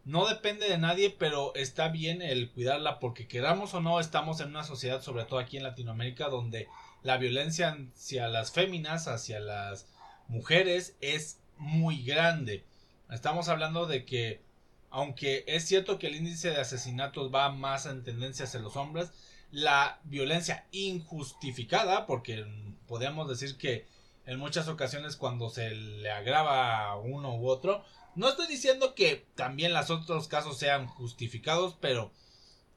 no 0.06 0.26
depende 0.28 0.70
de 0.70 0.78
nadie, 0.78 1.10
pero 1.10 1.54
está 1.56 1.90
bien 1.90 2.22
el 2.22 2.50
cuidarla 2.52 3.00
porque 3.00 3.28
queramos 3.28 3.74
o 3.74 3.82
no, 3.82 4.00
estamos 4.00 4.40
en 4.40 4.50
una 4.50 4.64
sociedad, 4.64 5.02
sobre 5.02 5.26
todo 5.26 5.40
aquí 5.40 5.58
en 5.58 5.64
Latinoamérica, 5.64 6.30
donde 6.30 6.68
la 7.04 7.18
violencia 7.18 7.78
hacia 7.94 8.28
las 8.30 8.52
féminas, 8.52 9.08
hacia 9.08 9.40
las 9.40 9.88
mujeres, 10.28 10.96
es 11.02 11.40
muy 11.58 12.04
grande. 12.04 12.64
Estamos 13.10 13.50
hablando 13.50 13.86
de 13.86 14.06
que, 14.06 14.42
aunque 14.90 15.44
es 15.48 15.66
cierto 15.66 16.00
que 16.00 16.08
el 16.08 16.16
índice 16.16 16.50
de 16.50 16.62
asesinatos 16.62 17.34
va 17.34 17.52
más 17.52 17.86
en 17.86 18.04
tendencia 18.04 18.46
hacia 18.46 18.60
los 18.60 18.76
hombres, 18.76 19.12
la 19.52 20.00
violencia 20.04 20.66
injustificada, 20.72 22.06
porque 22.06 22.46
podríamos 22.88 23.30
decir 23.30 23.58
que 23.58 23.86
en 24.26 24.40
muchas 24.40 24.68
ocasiones 24.68 25.16
cuando 25.16 25.50
se 25.50 25.72
le 25.72 26.12
agrava 26.12 26.90
a 26.90 26.96
uno 26.98 27.36
u 27.36 27.48
otro, 27.48 27.84
no 28.16 28.28
estoy 28.28 28.48
diciendo 28.48 28.96
que 28.96 29.26
también 29.36 29.74
los 29.74 29.90
otros 29.90 30.28
casos 30.28 30.58
sean 30.58 30.88
justificados, 30.88 31.76
pero 31.80 32.12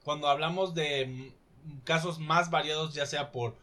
cuando 0.05 0.29
hablamos 0.29 0.75
de 0.75 1.33
casos 1.85 2.19
más 2.19 2.51
variados, 2.51 2.95
ya 2.95 3.07
sea 3.07 3.33
por 3.33 3.57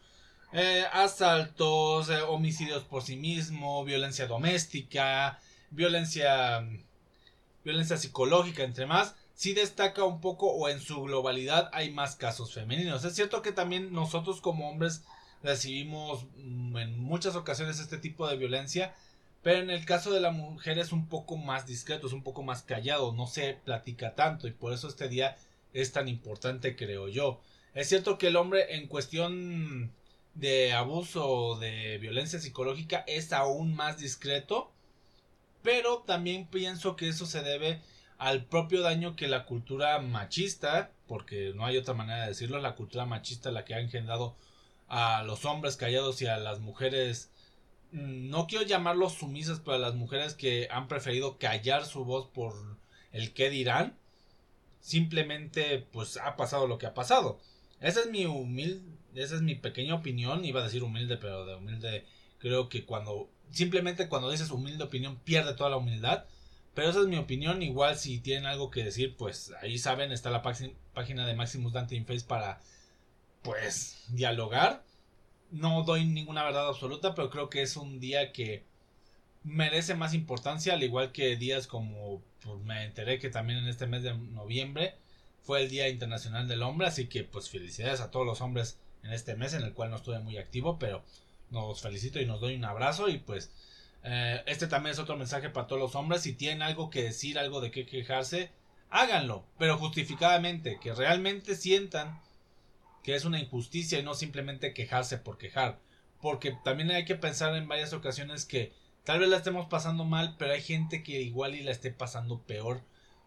eh, 0.53 0.85
asaltos, 0.91 2.09
eh, 2.09 2.21
homicidios 2.21 2.83
por 2.83 3.03
sí 3.03 3.15
mismo, 3.15 3.83
violencia 3.83 4.27
doméstica, 4.27 5.39
violencia, 5.71 6.67
violencia 7.67 7.97
psicológica, 7.97 8.63
entre 8.63 8.85
más, 8.85 9.13
sí 9.33 9.53
destaca 9.53 10.05
un 10.05 10.21
poco 10.21 10.47
o 10.47 10.69
en 10.69 10.79
su 10.79 11.01
globalidad 11.03 11.69
hay 11.73 11.91
más 11.91 12.15
casos 12.15 12.53
femeninos. 12.53 13.03
Es 13.03 13.13
cierto 13.13 13.41
que 13.41 13.51
también 13.51 13.91
nosotros 13.91 14.39
como 14.39 14.69
hombres 14.69 15.03
recibimos 15.43 16.25
mm, 16.37 16.77
en 16.77 16.99
muchas 16.99 17.35
ocasiones 17.35 17.79
este 17.79 17.97
tipo 17.97 18.25
de 18.25 18.37
violencia, 18.37 18.95
pero 19.43 19.59
en 19.59 19.69
el 19.69 19.83
caso 19.83 20.11
de 20.11 20.21
la 20.21 20.31
mujer 20.31 20.79
es 20.79 20.93
un 20.93 21.09
poco 21.09 21.35
más 21.35 21.67
discreto, 21.67 22.07
es 22.07 22.13
un 22.13 22.23
poco 22.23 22.41
más 22.41 22.63
callado, 22.63 23.11
no 23.11 23.27
se 23.27 23.57
platica 23.65 24.15
tanto 24.15 24.47
y 24.47 24.51
por 24.51 24.71
eso 24.71 24.87
este 24.87 25.09
día 25.09 25.35
es 25.73 25.91
tan 25.91 26.07
importante 26.07 26.77
creo 26.77 27.09
yo. 27.09 27.41
Es 27.73 27.89
cierto 27.89 28.17
que 28.17 28.27
el 28.27 28.37
hombre 28.37 28.77
en 28.77 28.87
cuestión 28.87 29.91
de 30.35 30.71
abuso 30.71 31.29
o 31.29 31.59
de 31.59 31.97
violencia 31.97 32.39
psicológica 32.39 33.03
es 33.07 33.33
aún 33.33 33.75
más 33.75 33.97
discreto, 33.97 34.71
pero 35.67 35.97
también 36.03 36.47
pienso 36.47 36.95
que 36.95 37.09
eso 37.09 37.25
se 37.25 37.43
debe 37.43 37.81
al 38.17 38.45
propio 38.45 38.81
daño 38.81 39.17
que 39.17 39.27
la 39.27 39.45
cultura 39.45 39.99
machista, 39.99 40.93
porque 41.07 41.51
no 41.53 41.65
hay 41.65 41.75
otra 41.75 41.93
manera 41.93 42.21
de 42.21 42.29
decirlo, 42.29 42.57
la 42.59 42.75
cultura 42.75 43.05
machista 43.05 43.51
la 43.51 43.65
que 43.65 43.73
ha 43.73 43.81
engendrado 43.81 44.37
a 44.87 45.23
los 45.23 45.43
hombres 45.43 45.75
callados 45.75 46.21
y 46.21 46.27
a 46.27 46.37
las 46.37 46.61
mujeres 46.61 47.31
mm, 47.91 48.29
no 48.29 48.47
quiero 48.47 48.63
llamarlos 48.63 49.15
sumisas, 49.15 49.59
pero 49.59 49.75
a 49.75 49.79
las 49.79 49.93
mujeres 49.93 50.35
que 50.35 50.69
han 50.71 50.87
preferido 50.87 51.37
callar 51.37 51.85
su 51.85 52.05
voz 52.05 52.29
por 52.29 52.53
el 53.11 53.33
qué 53.33 53.49
dirán, 53.49 53.97
simplemente 54.79 55.85
pues 55.91 56.15
ha 56.15 56.37
pasado 56.37 56.67
lo 56.67 56.77
que 56.77 56.85
ha 56.85 56.93
pasado. 56.93 57.41
Esa 57.81 57.99
es 57.99 58.07
mi 58.09 58.25
humilde, 58.25 58.89
esa 59.15 59.35
es 59.35 59.41
mi 59.41 59.55
pequeña 59.55 59.95
opinión, 59.95 60.45
iba 60.45 60.61
a 60.61 60.63
decir 60.63 60.81
humilde, 60.81 61.17
pero 61.17 61.45
de 61.45 61.55
humilde 61.55 62.05
creo 62.39 62.69
que 62.69 62.85
cuando 62.85 63.29
simplemente 63.51 64.07
cuando 64.07 64.29
dices 64.29 64.51
humilde 64.51 64.83
opinión 64.83 65.17
pierde 65.17 65.53
toda 65.53 65.69
la 65.69 65.77
humildad. 65.77 66.25
Pero 66.73 66.89
esa 66.89 67.01
es 67.01 67.07
mi 67.07 67.17
opinión. 67.17 67.63
Igual 67.63 67.97
si 67.97 68.19
tienen 68.19 68.45
algo 68.45 68.69
que 68.69 68.83
decir, 68.83 69.15
pues 69.17 69.51
ahí 69.61 69.77
saben, 69.77 70.11
está 70.11 70.29
la 70.29 70.43
página 70.43 71.25
de 71.25 71.33
Maximus 71.33 71.73
Dante 71.73 71.95
Inface 71.95 72.25
para 72.25 72.59
pues 73.41 74.03
dialogar. 74.09 74.83
No 75.49 75.83
doy 75.83 76.05
ninguna 76.05 76.43
verdad 76.43 76.67
absoluta, 76.67 77.15
pero 77.15 77.29
creo 77.29 77.49
que 77.49 77.61
es 77.61 77.77
un 77.77 77.99
día 77.99 78.31
que 78.31 78.63
merece 79.43 79.95
más 79.95 80.13
importancia, 80.13 80.73
al 80.73 80.83
igual 80.83 81.11
que 81.11 81.37
días 81.37 81.67
como 81.67 82.21
pues, 82.43 82.59
me 82.63 82.83
enteré 82.83 83.17
que 83.17 83.29
también 83.29 83.59
en 83.59 83.67
este 83.67 83.87
mes 83.87 84.03
de 84.03 84.13
noviembre 84.15 84.95
fue 85.41 85.63
el 85.63 85.69
Día 85.69 85.87
Internacional 85.87 86.47
del 86.47 86.63
Hombre, 86.63 86.87
así 86.87 87.07
que 87.07 87.23
pues 87.23 87.49
felicidades 87.49 88.01
a 88.01 88.11
todos 88.11 88.25
los 88.25 88.41
hombres 88.41 88.77
en 89.03 89.13
este 89.13 89.35
mes 89.35 89.53
en 89.53 89.63
el 89.63 89.73
cual 89.73 89.89
no 89.89 89.95
estuve 89.95 90.19
muy 90.19 90.37
activo, 90.37 90.77
pero 90.77 91.03
nos 91.49 91.81
felicito 91.81 92.19
y 92.19 92.25
nos 92.25 92.41
doy 92.41 92.55
un 92.55 92.65
abrazo 92.65 93.09
y 93.09 93.17
pues 93.17 93.51
eh, 94.03 94.41
este 94.45 94.67
también 94.67 94.93
es 94.93 94.99
otro 94.99 95.17
mensaje 95.17 95.49
para 95.49 95.67
todos 95.67 95.81
los 95.81 95.95
hombres, 95.95 96.21
si 96.21 96.33
tienen 96.33 96.61
algo 96.61 96.89
que 96.89 97.03
decir, 97.03 97.37
algo 97.37 97.61
de 97.61 97.71
qué 97.71 97.85
quejarse, 97.85 98.51
háganlo, 98.89 99.45
pero 99.57 99.77
justificadamente, 99.77 100.79
que 100.81 100.93
realmente 100.93 101.55
sientan 101.55 102.21
que 103.03 103.15
es 103.15 103.25
una 103.25 103.39
injusticia 103.39 103.99
y 103.99 104.03
no 104.03 104.13
simplemente 104.13 104.73
quejarse 104.73 105.17
por 105.17 105.37
quejar, 105.37 105.79
porque 106.21 106.57
también 106.63 106.91
hay 106.91 107.05
que 107.05 107.15
pensar 107.15 107.55
en 107.55 107.67
varias 107.67 107.93
ocasiones 107.93 108.45
que 108.45 108.73
tal 109.03 109.19
vez 109.19 109.29
la 109.29 109.37
estemos 109.37 109.67
pasando 109.67 110.05
mal, 110.05 110.35
pero 110.37 110.53
hay 110.53 110.61
gente 110.61 111.03
que 111.03 111.21
igual 111.21 111.55
y 111.55 111.63
la 111.63 111.71
esté 111.71 111.91
pasando 111.91 112.41
peor. 112.41 112.81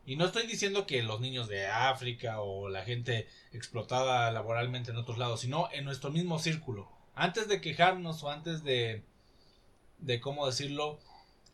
Y 0.06 0.16
no 0.16 0.24
estoy 0.24 0.46
diciendo 0.46 0.86
que 0.86 1.02
los 1.02 1.20
niños 1.20 1.48
de 1.48 1.66
África 1.66 2.40
o 2.40 2.68
la 2.68 2.84
gente 2.84 3.28
explotada 3.52 4.30
laboralmente 4.30 4.90
en 4.90 4.96
otros 4.96 5.18
lados, 5.18 5.40
sino 5.40 5.68
en 5.72 5.84
nuestro 5.84 6.10
mismo 6.10 6.38
círculo 6.38 6.90
antes 7.20 7.48
de 7.48 7.60
quejarnos 7.60 8.22
o 8.22 8.30
antes 8.30 8.64
de, 8.64 9.04
de 9.98 10.20
cómo 10.22 10.46
decirlo, 10.46 10.98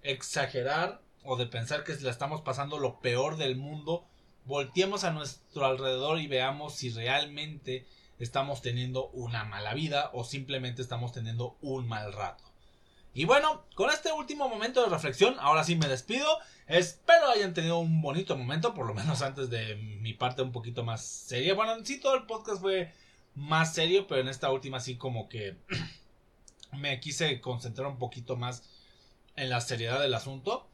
exagerar 0.04 1.00
o 1.24 1.36
de 1.36 1.46
pensar 1.46 1.82
que 1.82 1.92
la 1.96 2.12
estamos 2.12 2.40
pasando 2.40 2.78
lo 2.78 3.00
peor 3.00 3.36
del 3.36 3.56
mundo, 3.56 4.06
volteemos 4.44 5.02
a 5.02 5.10
nuestro 5.10 5.66
alrededor 5.66 6.20
y 6.20 6.28
veamos 6.28 6.76
si 6.76 6.90
realmente 6.90 7.84
estamos 8.20 8.62
teniendo 8.62 9.08
una 9.08 9.42
mala 9.42 9.74
vida 9.74 10.10
o 10.12 10.22
simplemente 10.22 10.82
estamos 10.82 11.10
teniendo 11.10 11.56
un 11.60 11.88
mal 11.88 12.12
rato. 12.12 12.44
Y 13.12 13.24
bueno, 13.24 13.64
con 13.74 13.90
este 13.90 14.12
último 14.12 14.48
momento 14.48 14.84
de 14.84 14.88
reflexión, 14.88 15.34
ahora 15.40 15.64
sí 15.64 15.74
me 15.74 15.88
despido. 15.88 16.28
Espero 16.68 17.28
hayan 17.28 17.54
tenido 17.54 17.78
un 17.78 18.00
bonito 18.02 18.36
momento, 18.36 18.72
por 18.72 18.86
lo 18.86 18.94
menos 18.94 19.20
antes 19.20 19.50
de 19.50 19.74
mi 19.74 20.12
parte 20.12 20.42
un 20.42 20.52
poquito 20.52 20.84
más 20.84 21.04
seria. 21.04 21.54
Bueno, 21.54 21.72
sí, 21.84 21.98
todo 21.98 22.14
el 22.14 22.26
podcast 22.26 22.60
fue 22.60 22.92
más 23.36 23.74
serio, 23.74 24.06
pero 24.08 24.22
en 24.22 24.28
esta 24.28 24.50
última 24.50 24.80
sí 24.80 24.96
como 24.96 25.28
que 25.28 25.56
me 26.72 26.98
quise 26.98 27.40
concentrar 27.40 27.86
un 27.86 27.98
poquito 27.98 28.36
más 28.36 28.64
en 29.36 29.50
la 29.50 29.60
seriedad 29.60 30.00
del 30.00 30.14
asunto. 30.14 30.66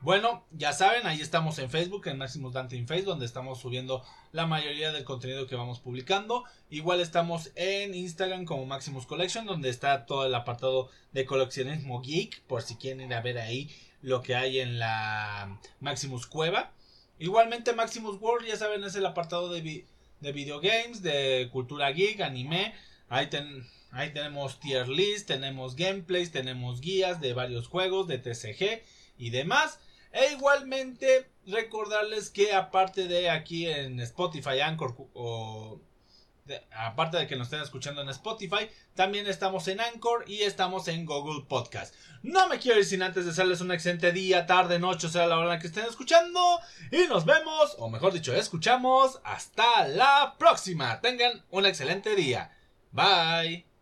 Bueno, 0.00 0.44
ya 0.50 0.74
saben, 0.74 1.06
ahí 1.06 1.22
estamos 1.22 1.58
en 1.58 1.70
Facebook, 1.70 2.08
en 2.08 2.18
Maximus 2.18 2.52
Dante 2.52 2.76
in 2.76 2.86
Face, 2.86 3.04
donde 3.04 3.24
estamos 3.24 3.60
subiendo 3.60 4.04
la 4.32 4.44
mayoría 4.44 4.92
del 4.92 5.04
contenido 5.04 5.46
que 5.46 5.56
vamos 5.56 5.80
publicando. 5.80 6.44
Igual 6.68 7.00
estamos 7.00 7.52
en 7.54 7.94
Instagram 7.94 8.44
como 8.44 8.66
Maximus 8.66 9.06
Collection, 9.06 9.46
donde 9.46 9.70
está 9.70 10.04
todo 10.04 10.26
el 10.26 10.34
apartado 10.34 10.90
de 11.12 11.24
coleccionismo 11.24 12.02
geek, 12.02 12.42
por 12.42 12.60
si 12.60 12.76
quieren 12.76 13.00
ir 13.00 13.14
a 13.14 13.22
ver 13.22 13.38
ahí 13.38 13.70
lo 14.02 14.20
que 14.20 14.34
hay 14.34 14.60
en 14.60 14.78
la 14.78 15.58
Maximus 15.80 16.26
Cueva. 16.26 16.72
Igualmente 17.18 17.72
Maximus 17.72 18.20
World, 18.20 18.46
ya 18.46 18.56
saben, 18.56 18.84
es 18.84 18.94
el 18.96 19.06
apartado 19.06 19.48
de, 19.48 19.86
de 20.24 20.32
videogames, 20.32 21.02
de 21.02 21.48
cultura 21.52 21.92
geek, 21.92 22.20
anime. 22.20 22.74
Ahí, 23.08 23.28
ahí 23.92 24.12
tenemos 24.12 24.58
tier 24.58 24.88
list, 24.88 25.28
tenemos 25.28 25.76
gameplays, 25.76 26.32
tenemos 26.32 26.80
guías 26.80 27.20
de 27.20 27.32
varios 27.34 27.68
juegos, 27.68 28.08
de 28.08 28.18
TCG 28.18 28.82
y 29.18 29.30
demás. 29.30 29.78
E 30.10 30.32
igualmente 30.32 31.26
recordarles 31.46 32.30
que 32.30 32.52
aparte 32.52 33.06
de 33.06 33.30
aquí 33.30 33.66
en 33.66 34.00
Spotify, 34.00 34.60
Anchor 34.60 34.94
o 35.12 35.80
aparte 36.76 37.16
de 37.16 37.26
que 37.26 37.36
nos 37.36 37.46
estén 37.46 37.62
escuchando 37.62 38.02
en 38.02 38.08
Spotify, 38.10 38.68
también 38.94 39.26
estamos 39.26 39.66
en 39.68 39.80
Anchor 39.80 40.24
y 40.26 40.42
estamos 40.42 40.88
en 40.88 41.06
Google 41.06 41.44
Podcast. 41.48 41.94
No 42.22 42.48
me 42.48 42.58
quiero 42.58 42.78
ir 42.78 42.84
sin 42.84 43.02
antes 43.02 43.26
desearles 43.26 43.60
un 43.60 43.72
excelente 43.72 44.12
día, 44.12 44.46
tarde, 44.46 44.78
noche, 44.78 45.06
o 45.06 45.10
sea 45.10 45.26
la 45.26 45.36
hora 45.36 45.44
en 45.46 45.50
la 45.50 45.58
que 45.58 45.66
estén 45.66 45.86
escuchando. 45.86 46.40
Y 46.90 47.06
nos 47.08 47.24
vemos, 47.24 47.76
o 47.78 47.88
mejor 47.88 48.12
dicho, 48.12 48.34
escuchamos. 48.34 49.20
Hasta 49.24 49.88
la 49.88 50.36
próxima. 50.38 51.00
Tengan 51.00 51.44
un 51.50 51.66
excelente 51.66 52.14
día. 52.14 52.50
Bye. 52.92 53.73